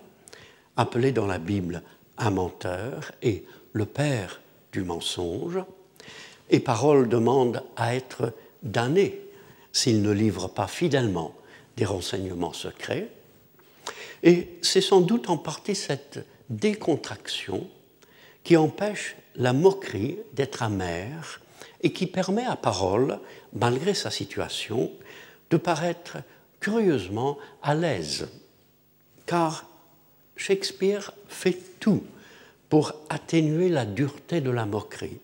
[0.81, 1.83] appelé dans la Bible
[2.17, 4.41] un menteur, et le père
[4.73, 5.59] du mensonge,
[6.49, 9.21] et Parole demande à être damné
[9.73, 11.35] s'il ne livre pas fidèlement
[11.77, 13.09] des renseignements secrets.
[14.23, 17.69] Et c'est sans doute en partie cette décontraction
[18.43, 21.41] qui empêche la moquerie d'être amère
[21.83, 23.21] et qui permet à Parole,
[23.53, 24.91] malgré sa situation,
[25.51, 26.19] de paraître
[26.59, 28.29] curieusement à l'aise.
[29.27, 29.70] Car
[30.41, 32.03] Shakespeare fait tout
[32.71, 35.21] pour atténuer la dureté de la moquerie,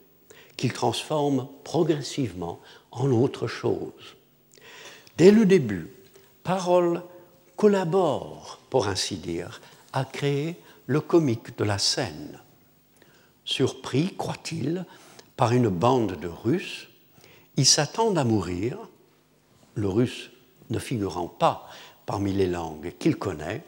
[0.58, 4.16] qu'il transforme progressivement en autre chose.
[5.16, 5.88] Dès le début,
[6.44, 7.02] Parole
[7.56, 9.62] collabore, pour ainsi dire,
[9.94, 12.38] à créer le comique de la scène.
[13.46, 14.84] Surpris, croit-il,
[15.34, 16.88] par une bande de Russes,
[17.56, 18.76] ils s'attendent à mourir,
[19.76, 20.30] le russe
[20.68, 21.70] ne figurant pas
[22.04, 23.64] parmi les langues qu'il connaît,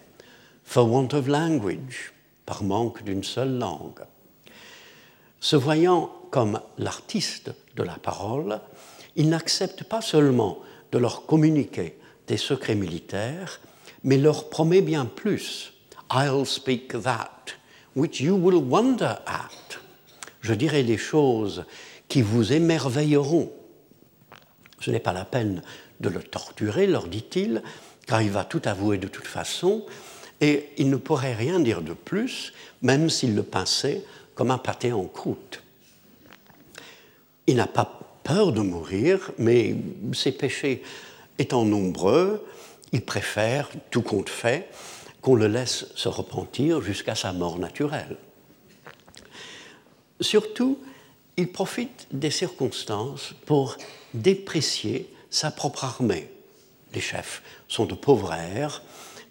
[0.68, 2.12] for want of language,
[2.44, 4.04] par manque d'une seule langue.
[5.40, 8.60] Se voyant comme l'artiste de la parole,
[9.16, 10.58] il n'accepte pas seulement
[10.92, 13.60] de leur communiquer des secrets militaires,
[14.04, 15.72] mais leur promet bien plus.
[16.12, 17.46] I'll speak that,
[17.96, 19.78] which you will wonder at.
[20.42, 21.64] Je dirai des choses
[22.08, 23.50] qui vous émerveilleront.
[24.80, 25.62] Ce n'est pas la peine
[26.00, 27.62] de le torturer, leur dit-il,
[28.06, 29.86] car il va tout avouer de toute façon,
[30.40, 34.02] et il ne pourrait rien dire de plus, même s'il le pinçait
[34.34, 35.62] comme un pâté en croûte.
[37.46, 39.74] Il n'a pas peur de mourir, mais
[40.12, 40.82] ses péchés
[41.38, 42.46] étant nombreux,
[42.92, 44.68] il préfère, tout compte fait,
[45.20, 48.16] qu'on le laisse se repentir jusqu'à sa mort naturelle.
[50.20, 50.78] Surtout,
[51.36, 53.76] il profite des circonstances pour
[54.14, 56.30] déprécier sa propre armée.
[56.94, 58.82] Les chefs sont de pauvres airs,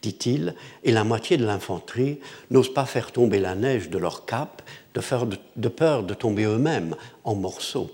[0.02, 2.20] dit-il, et la moitié de l'infanterie
[2.52, 4.62] n'ose pas faire tomber la neige de leur cap
[4.94, 7.92] de, peur de tomber eux-mêmes en morceaux.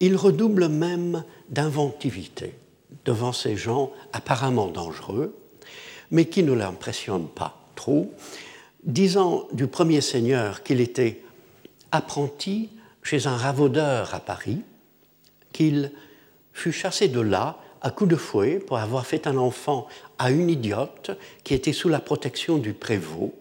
[0.00, 2.54] Il redouble même d'inventivité
[3.04, 5.36] devant ces gens apparemment dangereux,
[6.10, 8.12] mais qui ne l'impressionnent pas trop,
[8.84, 11.22] disant du premier seigneur qu'il était
[11.92, 12.70] apprenti
[13.02, 14.60] chez un ravaudeur à Paris,
[15.52, 15.92] qu'il
[16.52, 19.86] fut chassé de là à coups de fouet pour avoir fait un enfant
[20.18, 21.10] à une idiote
[21.42, 23.34] qui était sous la protection du prévôt,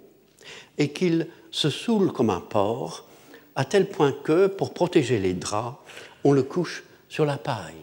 [0.78, 3.06] et qu'il se saoule comme un porc,
[3.56, 5.78] à tel point que, pour protéger les draps,
[6.24, 7.76] on le couche sur la paille.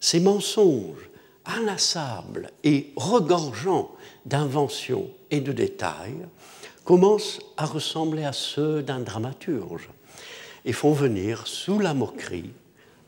[0.00, 1.08] Ces mensonges
[1.46, 3.90] inlassables et regorgeants
[4.26, 6.26] d'inventions et de détails
[6.84, 9.88] commencent à ressembler à ceux d'un dramaturge
[10.64, 12.50] et font venir sous la moquerie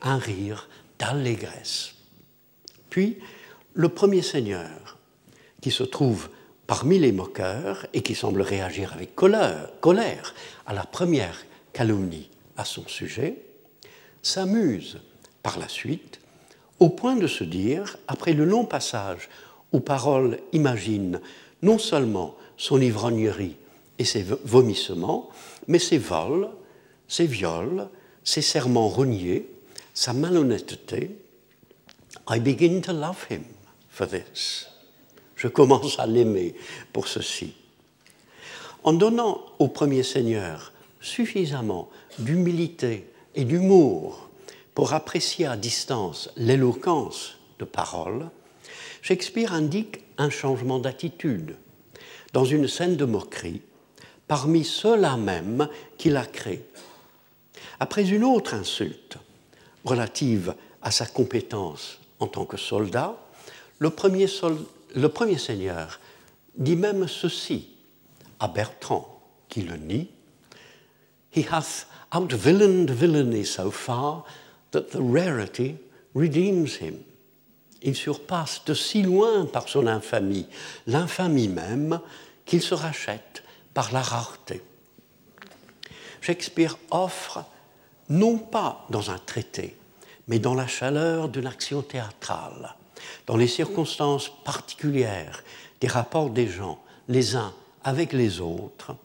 [0.01, 1.95] un rire d'allégresse.
[2.89, 3.19] Puis,
[3.79, 4.99] le premier seigneur,
[5.61, 6.31] qui se trouve
[6.67, 10.35] parmi les moqueurs et qui semble réagir avec colère,
[10.67, 13.37] à la première calomnie à son sujet,
[14.21, 14.99] s'amuse
[15.45, 16.19] par la suite
[16.81, 19.29] au point de se dire, après le long passage
[19.73, 21.21] où Parole imagine
[21.63, 23.55] non seulement son ivrognerie
[24.01, 25.31] et ses vomissements,
[25.69, 26.49] mais ses vols,
[27.07, 27.89] ses viols,
[28.25, 29.49] ses serments reniés,
[29.95, 31.17] sa malhonnêteté,
[32.29, 33.45] I begin to love him
[35.37, 36.55] Je commence à l'aimer
[36.93, 37.55] pour ceci.
[38.85, 44.29] En donnant au premier Seigneur suffisamment d'humilité et d'humour
[44.75, 48.29] pour apprécier à distance l'éloquence de parole,
[49.03, 51.57] Shakespeare indique un changement d'attitude
[52.33, 53.63] dans une scène de moquerie
[54.27, 56.65] parmi ceux-là même qu'il a créés.
[57.81, 59.19] Après une autre insulte
[59.85, 63.17] relative à sa compétence en tant que soldat,
[63.79, 64.27] le premier,
[65.39, 66.01] seigneur
[66.57, 67.69] dit même ceci
[68.41, 70.09] à Bertrand, qui le nie
[71.35, 74.25] He hath outvillained villainy so far
[74.71, 75.77] that the rarity
[76.15, 77.05] redeems him.
[77.83, 80.47] Il surpasse de si loin par son infamie
[80.87, 82.01] l'infamie même
[82.45, 84.63] qu'il se rachète par la rareté.
[86.21, 87.45] Shakespeare offre,
[88.09, 89.77] non pas dans un traité,
[90.27, 92.75] mais dans la chaleur d'une action théâtrale,
[93.27, 95.43] dans les circonstances particulières
[95.81, 98.97] des rapports des gens les uns avec les autres,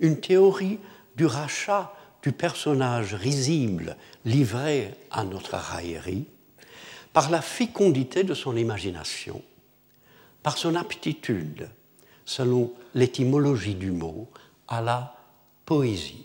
[0.00, 0.78] une théorie
[1.16, 6.24] du rachat du personnage risible livré à notre raillerie,
[7.12, 9.42] par la fécondité de son imagination,
[10.42, 11.68] par son aptitude,
[12.24, 14.28] selon l'étymologie du mot,
[14.66, 15.14] à la
[15.64, 16.24] poésie.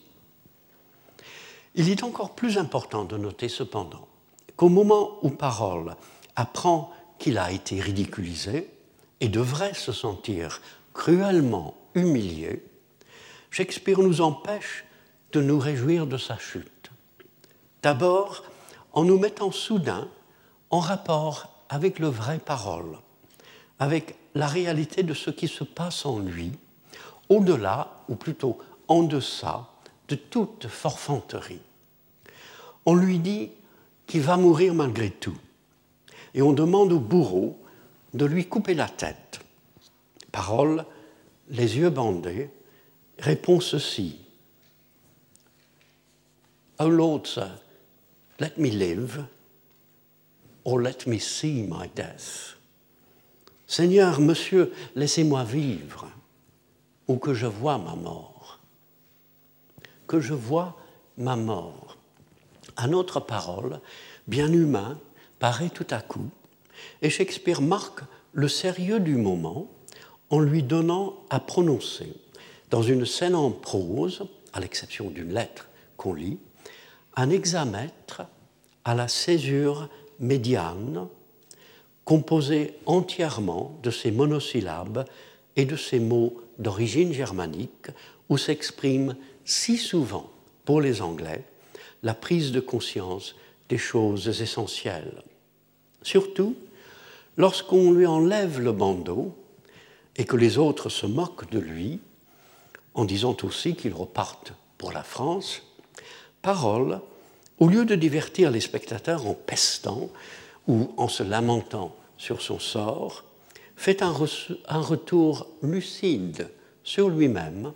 [1.76, 4.08] Il est encore plus important de noter cependant
[4.56, 5.96] qu'au moment où Parole
[6.36, 8.70] apprend qu'il a été ridiculisé
[9.20, 10.62] et devrait se sentir
[10.94, 12.64] cruellement humilié,
[13.52, 14.86] Shakespeare nous empêche
[15.32, 16.90] de nous réjouir de sa chute.
[17.84, 18.44] D'abord
[18.94, 20.08] en nous mettant soudain
[20.70, 22.98] en rapport avec le vrai parole,
[23.80, 26.52] avec la réalité de ce qui se passe en lui,
[27.30, 29.70] au-delà, ou plutôt en deçà,
[30.08, 31.62] de toute forfanterie.
[32.86, 33.52] On lui dit
[34.08, 35.38] qu'il va mourir malgré tout
[36.34, 37.60] et on demande au bourreau
[38.14, 39.40] de lui couper la tête.
[40.32, 40.86] Parole,
[41.50, 42.50] les yeux bandés,
[43.18, 44.20] répond ceci.
[46.80, 47.58] Oh Lord, sir,
[48.40, 49.26] let me live,
[50.64, 52.56] or let me see my death.
[53.68, 56.08] Seigneur, monsieur, laissez-moi vivre,
[57.08, 58.60] ou que je vois ma mort.
[60.08, 60.78] Que je vois
[61.18, 61.98] ma mort.
[62.78, 63.80] À notre parole,
[64.28, 64.98] bien humain,
[65.40, 66.30] paraît tout à coup,
[67.02, 68.02] et Shakespeare marque
[68.34, 69.70] le sérieux du moment
[70.30, 72.14] en lui donnant à prononcer,
[72.70, 75.68] dans une scène en prose, à l'exception d'une lettre
[75.98, 76.38] qu'on lit,
[77.16, 78.22] un hexamètre
[78.86, 81.08] à la césure médiane,
[82.06, 85.06] composé entièrement de ces monosyllabes
[85.56, 87.88] et de ces mots d'origine germanique,
[88.30, 89.16] où s'exprime
[89.46, 90.30] si souvent,
[90.66, 91.44] pour les Anglais,
[92.04, 93.36] la prise de conscience
[93.70, 95.24] des choses essentielles.
[96.02, 96.56] Surtout
[97.38, 99.36] lorsqu'on lui enlève le bandeau
[100.16, 102.00] et que les autres se moquent de lui,
[102.94, 105.62] en disant aussi qu'il reparte pour la France,
[106.42, 107.02] Parole
[107.60, 110.10] au lieu de divertir les spectateurs en pestant
[110.68, 113.26] ou en se lamentant sur son sort,
[113.76, 116.50] fait un, retour lucide
[116.84, 117.74] sur lui-même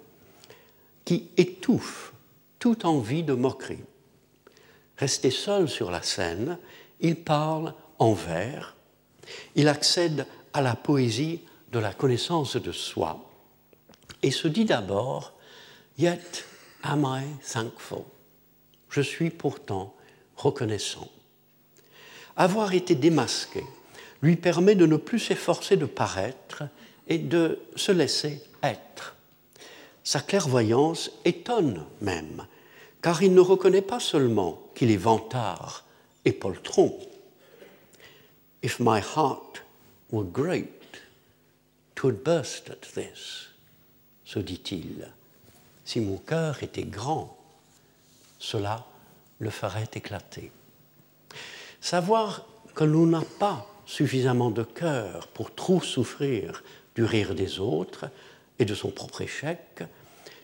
[1.06, 2.14] qui étouffe
[2.60, 3.84] toute envie de moquerie.
[4.98, 6.58] Resté seul sur la scène,
[7.02, 8.76] il parle en vers,
[9.56, 11.42] il accède à la poésie
[11.72, 13.30] de la connaissance de soi
[14.22, 15.34] et se dit d'abord
[15.98, 16.46] Yet
[16.84, 18.04] am I thankful
[18.90, 19.96] Je suis pourtant
[20.36, 21.10] reconnaissant.
[22.36, 23.64] Avoir été démasqué
[24.22, 26.64] lui permet de ne plus s'efforcer de paraître
[27.08, 29.16] et de se laisser être.
[30.04, 32.46] Sa clairvoyance étonne même,
[33.02, 35.86] car il ne reconnaît pas seulement qu'il est vantard
[36.26, 36.98] et poltron.
[38.64, 39.62] If my heart
[40.10, 40.70] were great,
[42.04, 43.48] would burst at this,
[44.26, 45.08] se dit-il.
[45.86, 47.38] Si mon cœur était grand,
[48.40, 48.86] cela
[49.40, 50.52] le ferait éclater.
[51.82, 52.46] Savoir
[52.76, 56.64] que l'on n'a pas suffisamment de cœur pour trop souffrir
[56.96, 58.10] du rire des autres
[58.60, 59.84] et de son propre échec,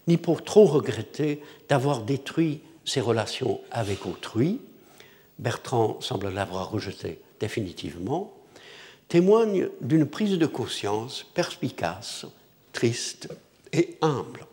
[0.07, 4.59] ni pour trop regretter d'avoir détruit ses relations avec autrui,
[5.37, 8.33] Bertrand semble l'avoir rejeté définitivement,
[9.07, 12.25] témoigne d'une prise de conscience perspicace,
[12.73, 13.29] triste
[13.73, 14.45] et humble.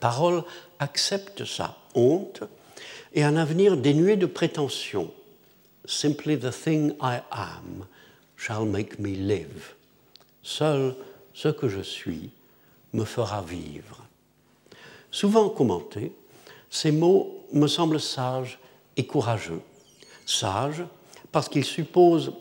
[0.00, 0.42] Parole
[0.78, 2.42] accepte sa honte
[3.14, 5.10] et un avenir dénué de prétention.
[5.86, 7.86] Simply the thing I am
[8.36, 9.74] shall make me live.
[10.42, 10.94] Seul
[11.32, 12.30] ce que je suis
[12.92, 14.04] me fera vivre.
[15.10, 16.12] Souvent commentés,
[16.70, 18.58] ces mots me semblent sages
[18.96, 19.62] et courageux.
[20.26, 20.84] Sages
[21.36, 22.32] parce qu'ils supposent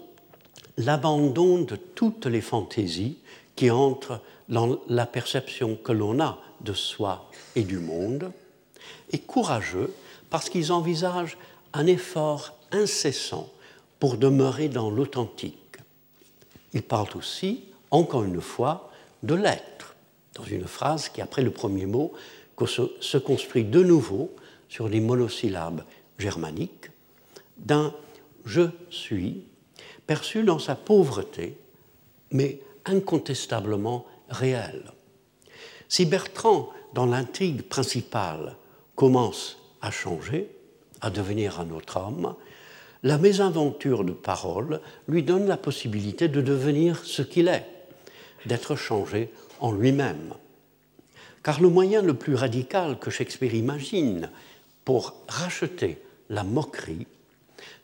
[0.78, 3.18] l'abandon de toutes les fantaisies
[3.58, 8.32] qui entrent dans la perception que l'on a de soi et du monde,
[9.12, 9.94] et courageux
[10.30, 11.38] parce qu'ils envisagent
[11.74, 13.50] un effort incessant
[14.00, 15.76] pour demeurer dans l'authentique.
[16.72, 18.94] Ils parlent aussi, encore une fois,
[19.24, 19.98] de l'être,
[20.36, 22.14] dans une phrase qui, après le premier mot,
[22.66, 24.34] se construit de nouveau
[24.70, 25.84] sur des monosyllabes
[26.18, 26.92] germaniques,
[27.58, 27.94] d'un
[28.46, 29.44] je suis
[30.08, 31.58] perçu dans sa pauvreté,
[32.32, 34.92] mais incontestablement réel.
[35.90, 38.56] Si Bertrand, dans l'intrigue principale,
[38.96, 40.50] commence à changer,
[41.02, 42.36] à devenir un autre homme,
[43.04, 47.66] la mésaventure de parole lui donne la possibilité de devenir ce qu'il est,
[48.46, 50.34] d'être changé en lui-même.
[51.44, 54.32] Car le moyen le plus radical que Shakespeare imagine
[54.84, 57.06] pour racheter la moquerie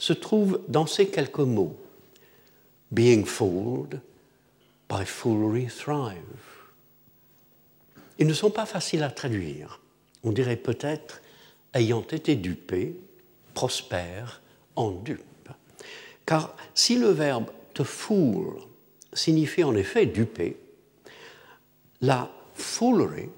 [0.02, 1.78] se trouve dans ces quelques mots
[2.92, 4.02] Being fooled
[4.90, 6.18] by foolery thrive.
[8.18, 9.80] Ils ne sont pas faciles à traduire.
[10.24, 11.22] On dirait peut-être
[11.76, 12.98] ayant été dupé,
[13.54, 14.42] prospère
[14.76, 15.50] en dupe.
[16.26, 18.60] Car si le verbe to fool
[19.14, 20.58] signifie en effet duper,
[22.02, 23.30] la foolery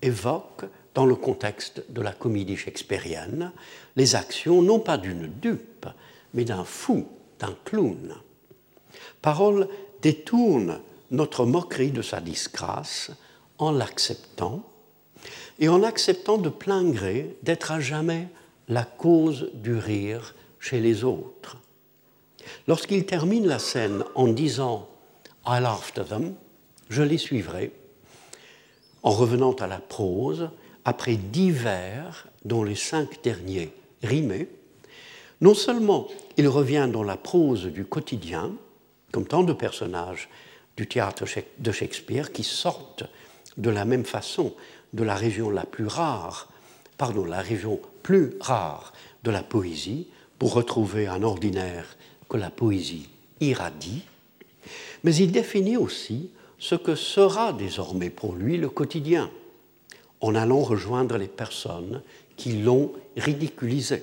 [0.00, 0.64] évoque,
[0.98, 3.52] dans le contexte de la comédie shakespearienne,
[3.98, 5.86] les actions non pas d'une dupe,
[6.32, 7.08] mais d'un fou,
[7.40, 8.14] d'un clown.
[9.20, 9.68] Parole
[10.00, 10.78] détourne
[11.10, 13.10] notre moquerie de sa disgrâce
[13.58, 14.62] en l'acceptant
[15.58, 18.28] et en acceptant de plein gré d'être à jamais
[18.68, 21.56] la cause du rire chez les autres.
[22.68, 24.88] Lorsqu'il termine la scène en disant
[25.44, 26.34] I'll after them,
[26.88, 27.72] je les suivrai,
[29.02, 30.50] en revenant à la prose,
[30.84, 33.72] après dix vers dont les cinq derniers
[34.02, 34.48] rimaient,
[35.40, 38.52] non seulement il revient dans la prose du quotidien,
[39.12, 40.28] comme tant de personnages
[40.76, 41.24] du théâtre
[41.58, 43.04] de Shakespeare qui sortent
[43.56, 44.54] de la même façon
[44.92, 46.48] de la région la plus rare,
[46.96, 48.92] pardon, la région plus rare
[49.24, 51.96] de la poésie, pour retrouver un ordinaire
[52.28, 53.08] que la poésie
[53.40, 54.02] irradie,
[55.02, 59.30] mais il définit aussi ce que sera désormais pour lui le quotidien,
[60.20, 62.02] en allant rejoindre les personnes
[62.38, 64.02] qui l'ont ridiculisé.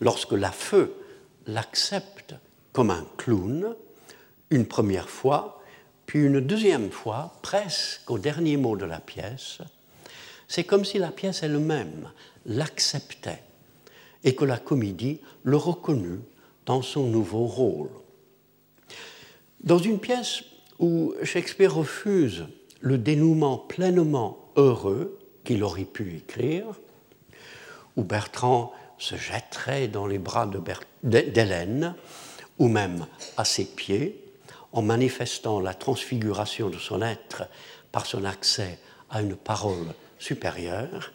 [0.00, 0.92] Lorsque la feu
[1.46, 2.34] l'accepte
[2.72, 3.76] comme un clown,
[4.50, 5.62] une première fois,
[6.06, 9.58] puis une deuxième fois, presque au dernier mot de la pièce,
[10.48, 12.10] c'est comme si la pièce elle-même
[12.46, 13.42] l'acceptait
[14.24, 16.20] et que la comédie le reconnut
[16.64, 17.90] dans son nouveau rôle.
[19.62, 20.42] Dans une pièce
[20.78, 22.44] où Shakespeare refuse
[22.80, 26.66] le dénouement pleinement heureux qu'il aurait pu écrire,
[27.96, 30.48] où Bertrand se jetterait dans les bras
[31.02, 31.94] d'Hélène,
[32.58, 34.22] ou même à ses pieds,
[34.72, 37.44] en manifestant la transfiguration de son être
[37.92, 38.78] par son accès
[39.10, 41.12] à une parole supérieure,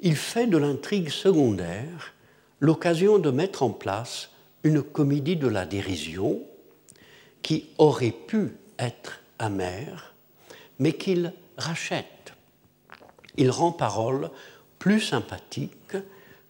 [0.00, 2.12] il fait de l'intrigue secondaire
[2.60, 4.30] l'occasion de mettre en place
[4.62, 6.40] une comédie de la dérision
[7.42, 10.14] qui aurait pu être amère,
[10.78, 12.32] mais qu'il rachète.
[13.36, 14.30] Il rend Parole
[14.82, 15.96] plus sympathique,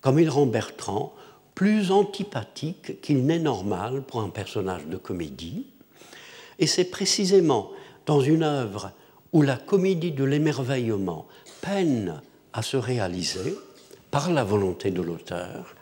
[0.01, 1.15] comme il rend Bertrand
[1.55, 5.67] plus antipathique qu'il n'est normal pour un personnage de comédie.
[6.59, 7.73] Et c'est précisément
[8.07, 8.93] dans une œuvre
[9.35, 11.27] où la comédie de l'émerveillement
[11.61, 12.23] peine
[12.55, 13.55] à se réaliser
[14.11, 15.75] par la volonté de l'auteur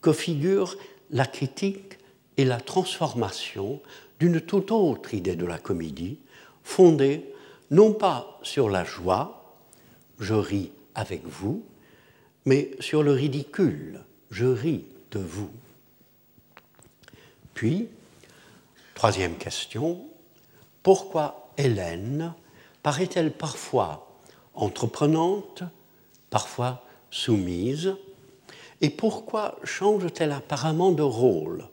[0.00, 0.76] que figure
[1.10, 1.98] la critique
[2.36, 3.80] et la transformation
[4.20, 6.20] d'une toute autre idée de la comédie,
[6.62, 7.24] fondée
[7.72, 9.56] non pas sur la joie,
[10.20, 11.64] je ris avec vous,
[12.44, 15.50] mais sur le ridicule, je ris de vous.
[17.54, 17.88] Puis,
[18.94, 20.00] troisième question,
[20.82, 22.34] pourquoi Hélène
[22.82, 24.08] paraît-elle parfois
[24.54, 25.62] entreprenante,
[26.30, 27.94] parfois soumise,
[28.80, 31.68] et pourquoi change-t-elle apparemment de rôle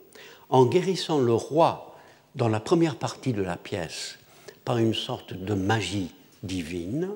[0.49, 1.97] en guérissant le roi
[2.35, 4.17] dans la première partie de la pièce
[4.63, 6.13] par une sorte de magie
[6.43, 7.09] divine,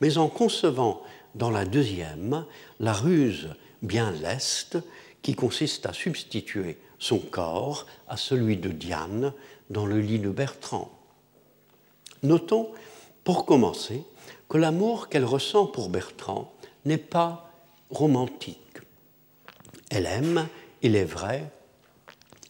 [0.00, 1.02] mais en concevant
[1.34, 2.44] dans la deuxième
[2.80, 3.48] la ruse
[3.82, 4.78] bien leste
[5.22, 9.32] qui consiste à substituer son corps à celui de Diane
[9.70, 10.90] dans le lit de Bertrand.
[12.22, 12.70] Notons,
[13.24, 14.04] pour commencer,
[14.48, 16.52] que l'amour qu'elle ressent pour Bertrand
[16.84, 17.50] n'est pas
[17.90, 18.58] romantique.
[19.90, 20.48] Elle aime,
[20.82, 21.50] il est vrai,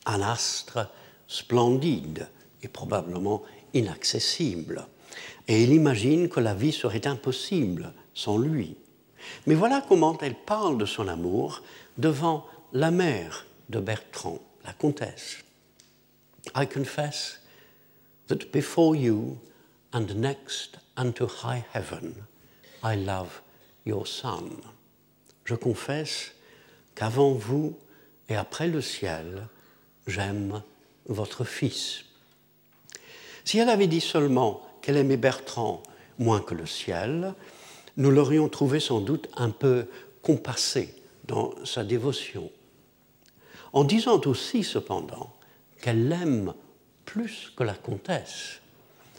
[0.07, 0.91] un astre
[1.27, 2.29] splendide
[2.63, 4.87] et probablement inaccessible.
[5.49, 8.77] Et il imagine que la vie serait impossible sans lui.
[9.47, 11.63] Mais voilà comment elle parle de son amour
[11.99, 15.39] devant la mère de Bertrand, la comtesse.
[16.55, 17.41] I confess
[18.29, 19.39] that before you
[19.93, 22.15] and next unto high heaven,
[22.83, 23.43] I love
[23.87, 24.51] your son.
[25.45, 26.33] Je confesse
[26.95, 27.77] qu'avant vous
[28.29, 29.49] et après le ciel,
[30.07, 30.63] j'aime
[31.07, 32.05] votre fils.
[33.45, 35.83] Si elle avait dit seulement qu'elle aimait Bertrand
[36.19, 37.35] moins que le ciel,
[37.97, 39.87] nous l'aurions trouvé sans doute un peu
[40.23, 40.95] compassé
[41.27, 42.51] dans sa dévotion.
[43.73, 45.35] En disant aussi cependant
[45.81, 46.55] qu'elle l'aime
[47.05, 48.61] plus que la comtesse,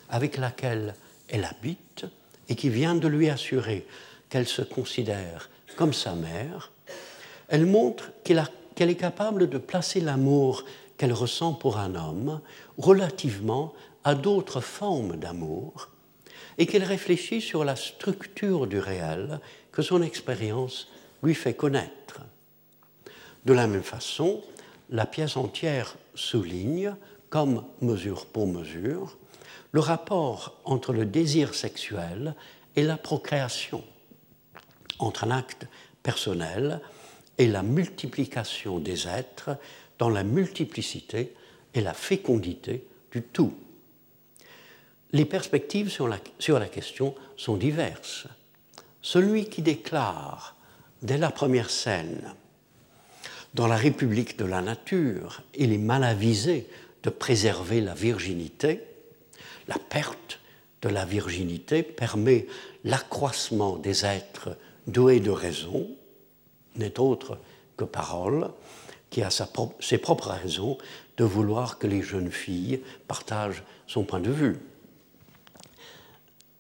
[0.10, 0.96] avec laquelle
[1.28, 2.06] elle habite
[2.50, 3.86] et qui vient de lui assurer
[4.30, 6.72] qu'elle se considère comme sa mère,
[7.48, 10.64] elle montre qu'elle est capable de placer l'amour
[10.98, 12.40] qu'elle ressent pour un homme
[12.78, 13.74] relativement
[14.04, 15.90] à d'autres formes d'amour
[16.58, 19.40] et qu'elle réfléchit sur la structure du réel
[19.72, 20.88] que son expérience
[21.22, 22.22] lui fait connaître.
[23.46, 24.42] De la même façon,
[24.90, 26.96] la pièce entière souligne,
[27.30, 29.18] comme mesure pour mesure,
[29.72, 32.36] le rapport entre le désir sexuel
[32.76, 33.84] et la procréation,
[35.00, 35.68] entre un acte
[36.02, 36.80] personnel
[37.38, 39.58] et la multiplication des êtres
[39.98, 41.34] dans la multiplicité
[41.74, 43.54] et la fécondité du tout.
[45.16, 48.28] Les perspectives sur la, question sont diverses.
[49.02, 50.58] Celui qui déclare
[51.04, 52.34] dès la première scène,
[53.54, 56.68] dans la République de la nature, il est mal avisé
[57.04, 58.82] de préserver la virginité,
[59.70, 60.42] la perte
[60.82, 62.46] de la virginité permet
[62.84, 65.88] l'accroissement des êtres doués de raison,
[66.76, 67.38] n'est autre
[67.78, 68.50] que parole,
[69.10, 70.78] qui a ses propres raisons
[71.16, 74.58] de vouloir que les jeunes filles partagent son point de vue.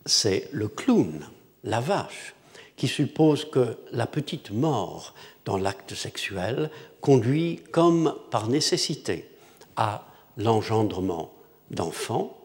[0.06, 1.26] C'est le clown,
[1.64, 2.36] la vache,
[2.76, 5.14] qui suppose que la petite mort
[5.46, 6.70] dans l'acte sexuel
[7.02, 9.30] conduit comme par nécessité
[9.76, 10.06] à
[10.38, 11.34] l'engendrement
[11.72, 12.38] d'enfants,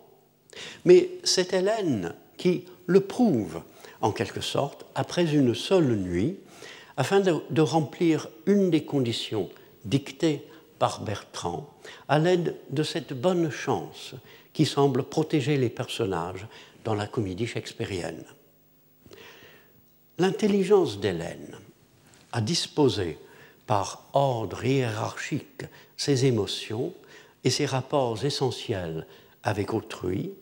[0.84, 3.62] mais c'est Hélène qui le prouve
[4.00, 6.38] en quelque sorte après une seule nuit
[6.96, 9.48] afin de, remplir une des conditions
[9.84, 10.44] dictées
[10.78, 11.68] par Bertrand
[12.08, 14.14] à l'aide de cette bonne chance
[14.52, 16.46] qui semble protéger les personnages
[16.84, 18.24] dans la comédie shakespearienne.
[20.18, 21.56] L'intelligence d'Hélène
[22.32, 23.18] a disposé
[23.66, 25.62] par ordre hiérarchique
[25.96, 26.92] ses émotions
[27.44, 29.06] et ses rapports essentiels
[29.42, 30.32] avec autrui,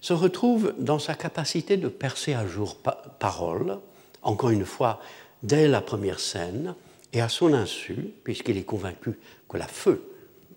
[0.00, 2.76] se retrouve dans sa capacité de percer à jour
[3.18, 3.78] parole,
[4.22, 5.00] encore une fois
[5.42, 6.74] dès la première scène
[7.12, 10.02] et à son insu, puisqu'il est convaincu que la feu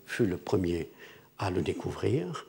[0.06, 0.90] fut le premier
[1.38, 2.46] à le découvrir,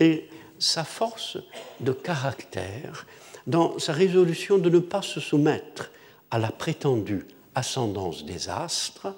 [0.00, 0.28] et
[0.58, 1.38] sa force
[1.80, 3.06] de caractère
[3.46, 5.90] dans sa résolution de ne pas se soumettre
[6.30, 9.14] à la prétendue ascendance des astres,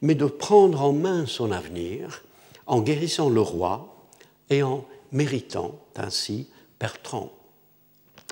[0.00, 2.22] mais de prendre en main son avenir
[2.66, 4.06] en guérissant le roi
[4.48, 6.48] et en méritant ainsi
[6.78, 7.30] Bertrand.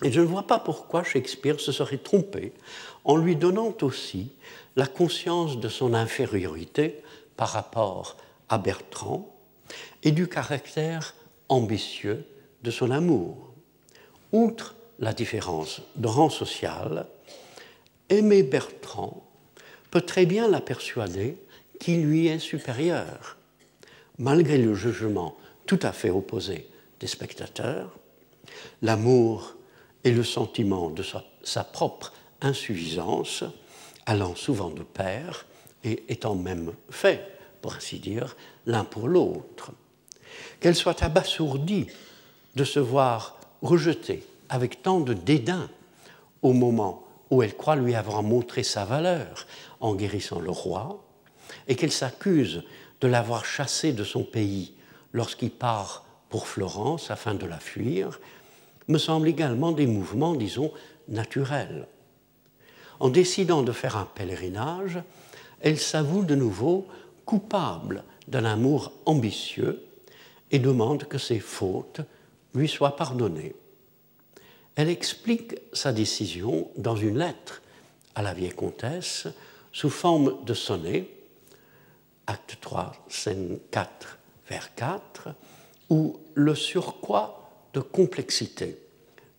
[0.02, 2.52] Et je ne vois pas pourquoi Shakespeare se serait trompé
[3.04, 4.32] en lui donnant aussi
[4.76, 7.02] la conscience de son infériorité
[7.36, 8.16] par rapport
[8.48, 9.34] à Bertrand
[10.04, 11.14] et du caractère
[11.48, 12.24] ambitieux
[12.62, 13.52] de son amour.
[14.32, 17.06] Outre la différence de rang social,
[18.08, 19.24] aimer Bertrand
[19.90, 21.36] peut très bien la persuader
[21.80, 23.36] qu'il lui est supérieur,
[24.18, 25.36] malgré le jugement
[25.66, 26.68] tout à fait opposé
[27.00, 27.98] des spectateurs,
[28.82, 29.54] l'amour
[30.04, 31.04] et le sentiment de
[31.42, 33.44] sa, propre insuffisance,
[34.06, 35.46] allant souvent de pair
[35.84, 38.36] et étant même fait, pour ainsi dire,
[38.66, 39.72] l'un pour l'autre.
[40.60, 41.86] Qu'elle soit abasourdie
[42.54, 45.68] de se voir rejetée avec tant de dédain
[46.42, 49.46] au moment où elle croit lui avoir montré sa valeur
[49.80, 51.04] en guérissant le roi,
[51.66, 52.62] et qu'elle s'accuse
[53.00, 54.72] de l'avoir chassé de son pays
[55.12, 58.20] lorsqu'il part pour Florence afin de la fuir,
[58.88, 60.72] me semble également des mouvements, disons,
[61.08, 61.86] naturels.
[63.00, 64.98] En décidant de faire un pèlerinage,
[65.60, 66.86] elle s'avoue de nouveau
[67.24, 69.84] coupable d'un amour ambitieux
[70.50, 72.00] et demande que ses fautes
[72.54, 73.54] lui soient pardonnées.
[74.76, 77.62] Elle explique sa décision dans une lettre
[78.14, 79.26] à la vieille comtesse
[79.72, 81.08] sous forme de sonnet,
[82.26, 84.18] acte 3, scène 4,
[84.48, 85.30] vers 4,
[85.90, 88.78] où le surcroît de complexité,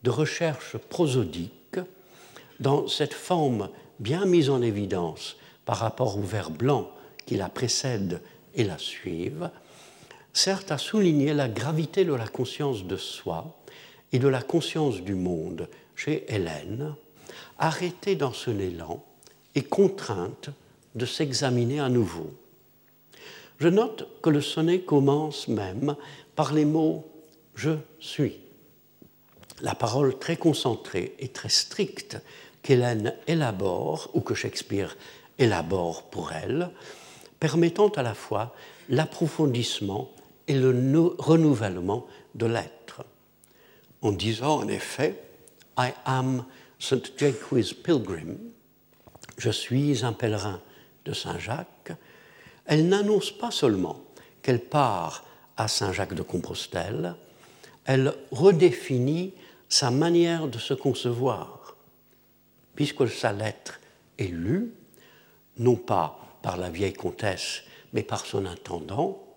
[0.03, 1.79] de recherche prosodique,
[2.59, 6.91] dans cette forme bien mise en évidence par rapport au vers blanc
[7.25, 8.21] qui la précède
[8.55, 9.51] et la suivent,
[10.33, 13.59] sert à souligner la gravité de la conscience de soi
[14.11, 16.95] et de la conscience du monde chez Hélène,
[17.57, 19.03] arrêtée dans son élan
[19.55, 20.49] et contrainte
[20.95, 22.31] de s'examiner à nouveau.
[23.59, 25.95] Je note que le sonnet commence même
[26.35, 27.05] par les mots
[27.59, 28.39] je suis.
[29.61, 32.17] La parole très concentrée et très stricte
[32.61, 34.95] qu'Hélène élabore, ou que Shakespeare
[35.37, 36.69] élabore pour elle,
[37.41, 38.55] permettant à la fois
[38.87, 40.09] l'approfondissement
[40.49, 43.05] et le renouvellement de l'être.
[44.01, 45.23] En disant en effet
[45.77, 46.43] I am
[46.79, 47.13] St.
[47.17, 48.37] Jacques Pilgrim,
[49.37, 50.59] je suis un pèlerin
[51.05, 51.93] de Saint Jacques,
[52.65, 54.01] elle n'annonce pas seulement
[54.41, 55.23] qu'elle part
[55.55, 57.15] à Saint Jacques de Compostelle,
[57.85, 59.33] elle redéfinit
[59.67, 61.75] sa manière de se concevoir,
[62.75, 63.79] puisque sa lettre
[64.17, 64.73] est lue,
[65.57, 67.61] non pas par la vieille comtesse,
[67.93, 69.28] mais par son intendant,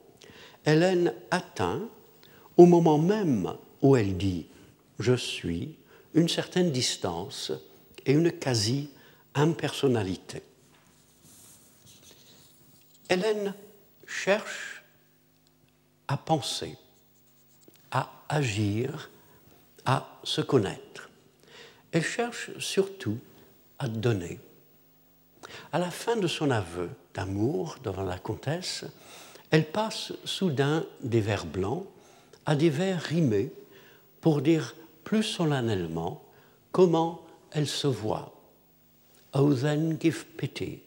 [0.65, 1.83] Hélène atteint,
[2.57, 4.47] au moment même où elle dit
[4.99, 5.77] Je suis,
[6.15, 7.53] une certaine distance
[8.07, 10.43] et une quasi-impersonnalité.
[13.09, 13.55] Hélène
[14.07, 14.85] cherche
[16.09, 16.77] à penser,
[17.91, 19.11] à agir,
[19.85, 21.11] à se connaître.
[21.91, 23.19] Elle cherche surtout
[23.79, 24.39] à donner.
[25.73, 28.85] À la fin de son aveu d'amour devant la comtesse,
[29.53, 31.87] elle passe soudain des vers blancs
[32.47, 33.53] à des vers rimés
[34.21, 34.75] pour dire
[35.05, 36.25] plus solennellement
[36.73, 38.33] comment elle se voit.
[39.35, 40.83] Oh, then give pity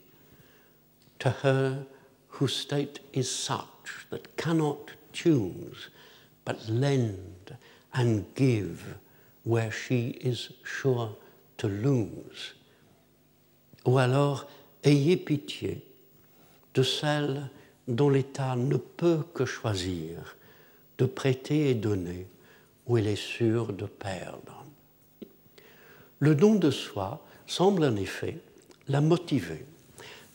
[1.20, 1.86] to her
[2.28, 5.92] whose state is such that cannot choose
[6.44, 7.56] but lend
[7.94, 8.98] and give
[9.44, 11.16] where she is sure
[11.58, 12.56] to lose.
[13.86, 14.48] Ou alors,
[14.84, 15.84] ayez pitié
[16.74, 17.50] de celle
[17.88, 20.36] dont l'État ne peut que choisir
[20.98, 22.28] de prêter et donner
[22.88, 24.66] où elle est sûre de perdre.
[26.20, 28.40] Le don de soi semble en effet
[28.88, 29.66] la motiver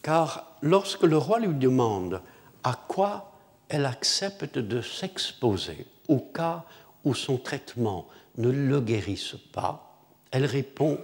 [0.03, 2.21] car lorsque le roi lui demande
[2.63, 3.33] à quoi
[3.69, 6.65] elle accepte de s'exposer au cas
[7.05, 9.97] où son traitement ne le guérisse pas,
[10.31, 10.99] elle répond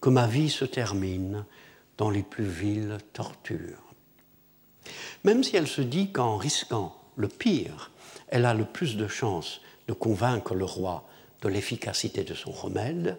[0.00, 1.44] que ma vie se termine
[1.96, 3.83] dans les plus viles tortures.
[5.24, 7.90] Même si elle se dit qu'en risquant le pire,
[8.28, 11.04] elle a le plus de chances de convaincre le roi
[11.42, 13.18] de l'efficacité de son remède,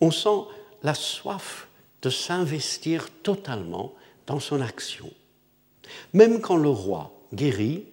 [0.00, 0.48] on sent
[0.82, 1.68] la soif
[2.02, 3.94] de s'investir totalement
[4.26, 5.10] dans son action.
[6.12, 7.84] Même quand le roi, guéri,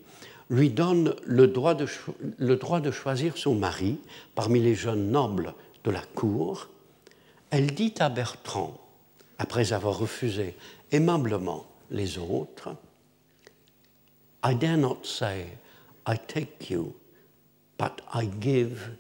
[0.50, 4.00] lui donne le droit, de, choisir son mari
[4.36, 5.54] parmi les jeunes nobles
[5.84, 6.70] de la cour,
[7.50, 8.80] elle dit à Bertrand,
[9.38, 10.56] après avoir refusé
[10.92, 12.76] aimablement les autres,
[14.44, 15.58] I dare not say
[16.06, 16.94] I take you,
[17.78, 18.98] but I give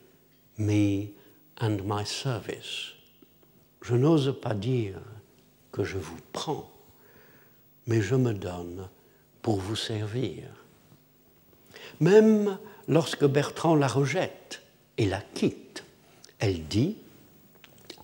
[0.58, 1.12] me
[1.60, 2.94] and my service
[3.84, 5.00] je n'ose pas dire
[5.72, 6.72] que je vous prends,
[7.86, 8.88] mais je me donne
[9.42, 10.44] pour vous servir.
[12.00, 14.62] Même lorsque Bertrand la rejette
[14.98, 15.84] et la quitte,
[16.40, 16.98] Elle dit,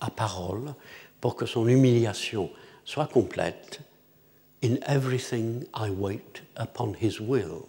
[0.00, 0.74] à parole,
[1.20, 2.50] pour que son humiliation
[2.86, 3.80] soit complète,
[4.62, 7.66] In everything I wait upon his will.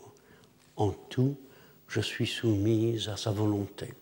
[0.75, 1.37] En tout,
[1.87, 3.93] je suis soumise à sa volonté.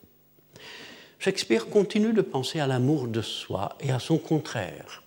[1.20, 5.04] Shakespeare continue de penser à l'amour de soi et à son contraire,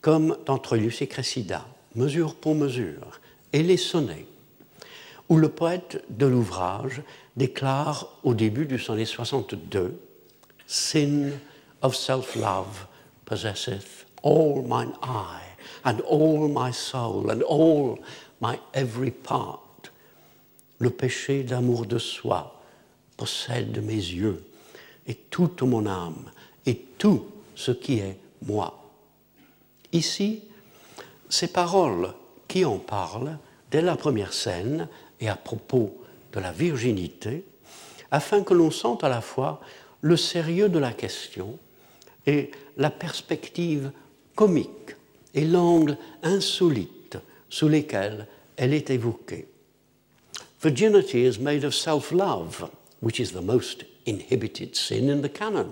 [0.00, 3.20] comme dans Troilus et Cressida, mesure pour mesure,
[3.52, 4.26] et les sonnets,
[5.28, 7.02] où le poète de l'ouvrage
[7.36, 9.98] déclare au début du sonnet 62
[10.66, 11.30] Sin
[11.82, 12.86] of self-love
[13.24, 15.49] possesseth all mine eye
[15.84, 17.98] and all my soul and all
[18.40, 19.60] my every part.
[20.78, 22.60] Le péché d'amour de soi
[23.16, 24.42] possède mes yeux
[25.06, 26.30] et toute mon âme
[26.64, 28.90] et tout ce qui est moi.
[29.92, 30.42] Ici,
[31.28, 32.14] ces paroles
[32.48, 33.38] qui en parlent
[33.70, 34.88] dès la première scène
[35.20, 35.96] et à propos
[36.32, 37.44] de la virginité,
[38.10, 39.60] afin que l'on sente à la fois
[40.00, 41.58] le sérieux de la question
[42.26, 43.92] et la perspective
[44.34, 44.96] comique
[45.34, 47.18] et l'angle insolite
[47.48, 48.26] sous lesquels
[48.56, 49.46] elle est évoquée.
[50.62, 52.68] Virginity is made of self-love,
[53.00, 55.70] which is the most inhibited sin in the canon.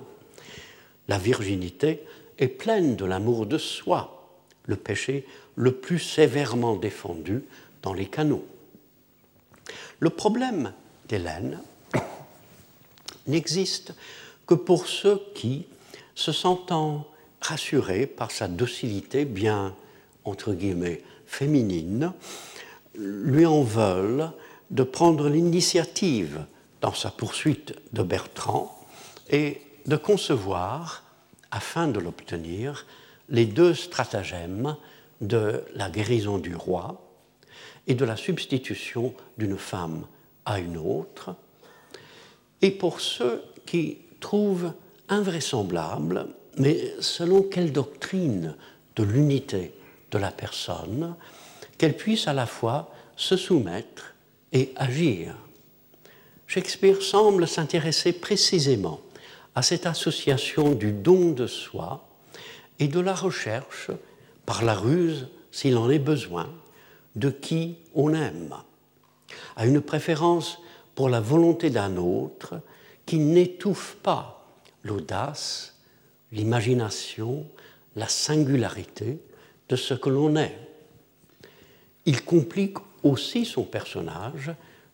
[1.08, 2.04] La virginité
[2.38, 7.42] est pleine de l'amour de soi, le péché le plus sévèrement défendu
[7.82, 8.44] dans les canons.
[10.00, 10.72] Le problème
[11.08, 11.60] d'Hélène
[13.26, 13.92] n'existe
[14.46, 15.66] que pour ceux qui,
[16.14, 17.06] se sentant
[17.40, 19.74] rassurés par sa docilité bien,
[20.24, 22.12] entre guillemets, féminine,
[22.94, 24.30] lui en veulent
[24.70, 26.44] de prendre l'initiative
[26.80, 28.86] dans sa poursuite de Bertrand
[29.30, 31.02] et de concevoir,
[31.50, 32.86] afin de l'obtenir,
[33.28, 34.76] les deux stratagèmes
[35.20, 37.02] de la guérison du roi
[37.86, 40.06] et de la substitution d'une femme
[40.44, 41.34] à une autre,
[42.62, 44.72] et pour ceux qui trouvent
[45.08, 46.28] invraisemblable,
[46.58, 48.54] mais selon quelle doctrine
[48.96, 49.72] de l'unité
[50.10, 51.14] de la personne,
[51.76, 54.14] qu'elle puisse à la fois se soumettre
[54.52, 55.34] et agir.
[56.46, 59.00] Shakespeare semble s'intéresser précisément
[59.54, 62.08] à cette association du don de soi
[62.78, 63.90] et de la recherche,
[64.46, 66.48] par la ruse s'il en est besoin,
[67.16, 68.54] de qui on aime,
[69.56, 70.58] à une préférence
[70.94, 72.60] pour la volonté d'un autre
[73.04, 74.46] qui n'étouffe pas
[74.84, 75.77] l'audace,
[76.32, 77.46] l'imagination,
[77.96, 79.18] la singularité
[79.68, 80.56] de ce que l'on est.
[82.06, 84.50] Il complique aussi son personnage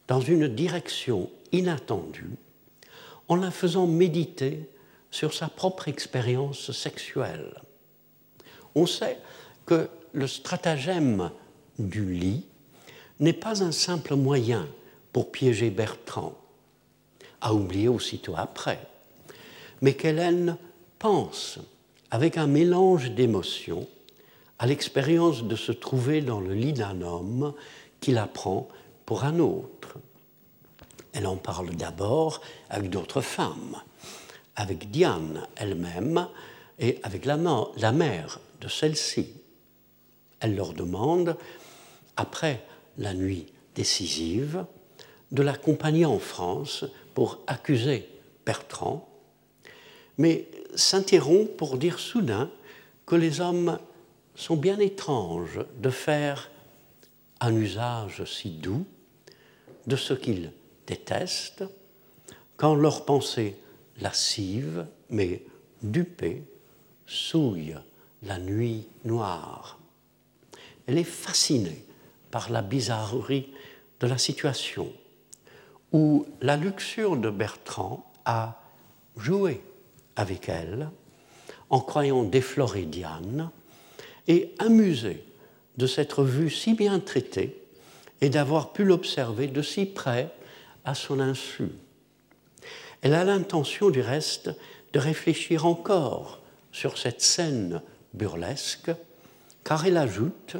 [0.08, 2.36] dans une direction inattendue
[3.28, 4.68] en la faisant méditer
[5.10, 7.54] sur sa propre expérience sexuelle.
[8.74, 9.18] On sait
[9.66, 11.30] que le stratagème
[11.78, 12.44] du lit
[13.20, 14.68] n'est pas un simple moyen
[15.12, 16.36] pour piéger Bertrand,
[17.40, 18.80] à oublier aussitôt après,
[19.80, 20.56] mais qu'Hélène
[21.04, 21.58] pense,
[22.10, 23.86] avec un mélange d'émotions,
[24.58, 27.52] à l'expérience de se trouver dans le lit d'un homme
[28.00, 28.68] qui la prend
[29.04, 29.98] pour un autre.
[31.12, 32.40] Elle en parle d'abord
[32.70, 33.76] avec d'autres femmes,
[34.56, 36.26] avec Diane elle-même
[36.78, 37.38] et avec la,
[37.76, 39.28] la mère de celle-ci.
[40.40, 41.36] Elle leur demande,
[42.16, 42.64] après
[42.96, 43.44] la nuit
[43.74, 44.64] décisive,
[45.32, 48.08] de l'accompagner en France pour accuser
[48.46, 49.06] Bertrand,
[50.16, 52.50] mais s'interrompt pour dire soudain
[53.06, 53.78] que les hommes
[54.34, 56.50] sont bien étranges de faire
[57.40, 58.84] un usage si doux
[59.86, 60.52] de ce qu'ils
[60.86, 61.64] détestent
[62.56, 63.56] quand leur pensée
[64.00, 65.42] lascive mais
[65.82, 66.42] dupée
[67.06, 67.76] souille
[68.22, 69.78] la nuit noire.
[70.86, 71.84] Elle est fascinée
[72.30, 73.52] par la bizarrerie
[74.00, 74.92] de la situation
[75.92, 78.60] où la luxure de Bertrand a
[79.16, 79.62] joué
[80.16, 80.90] avec elle
[81.70, 83.50] en croyant déflorer Diane
[84.28, 85.24] et amusé
[85.76, 87.60] de s'être vue si bien traitée
[88.20, 90.30] et d'avoir pu l'observer de si près
[90.84, 91.68] à son insu.
[93.02, 94.50] Elle a l'intention du reste
[94.92, 96.40] de réfléchir encore
[96.72, 97.82] sur cette scène
[98.14, 98.90] burlesque,
[99.64, 100.56] car elle ajoute,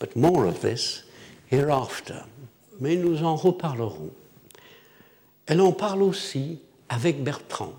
[0.00, 1.04] but more of this
[1.50, 2.22] hereafter,
[2.80, 4.12] mais nous en reparlerons.
[5.46, 7.74] Elle en parle aussi avec Bertrand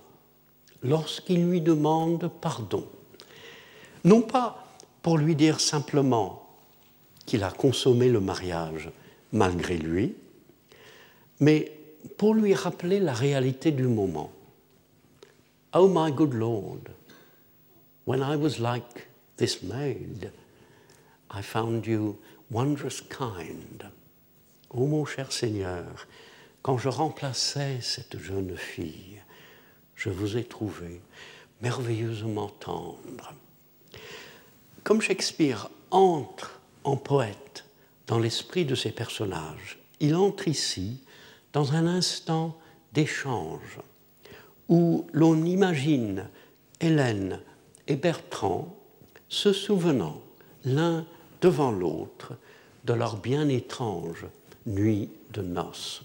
[0.84, 2.88] lorsqu'il lui demande pardon.
[4.04, 4.66] Non pas
[5.02, 6.48] pour lui dire simplement
[7.26, 8.90] qu'il a consommé le mariage
[9.32, 10.16] malgré lui,
[11.40, 11.72] mais
[12.18, 14.32] pour lui rappeler la réalité du moment.
[15.74, 16.90] Oh my good Lord,
[18.06, 19.08] when I was like
[19.38, 20.32] this maid,
[21.32, 22.18] I found you
[22.50, 23.84] wondrous kind.
[24.72, 26.08] Oh mon cher Seigneur,
[26.64, 29.19] quand je remplaçais cette jeune fille,
[30.00, 31.02] je vous ai trouvé
[31.62, 33.34] merveilleusement tendre.
[34.84, 37.66] Comme Shakespeare entre en poète
[38.08, 41.02] dans l'esprit de ses personnages, il entre ici
[41.52, 42.58] dans un instant
[42.94, 43.80] d'échange
[44.70, 46.30] où l'on imagine
[46.80, 47.42] Hélène
[47.88, 48.74] et Bertrand
[49.28, 50.22] se souvenant
[50.64, 51.06] l'un
[51.42, 52.34] devant l'autre
[52.86, 54.26] de leur bien étrange
[54.66, 56.04] nuit de noces.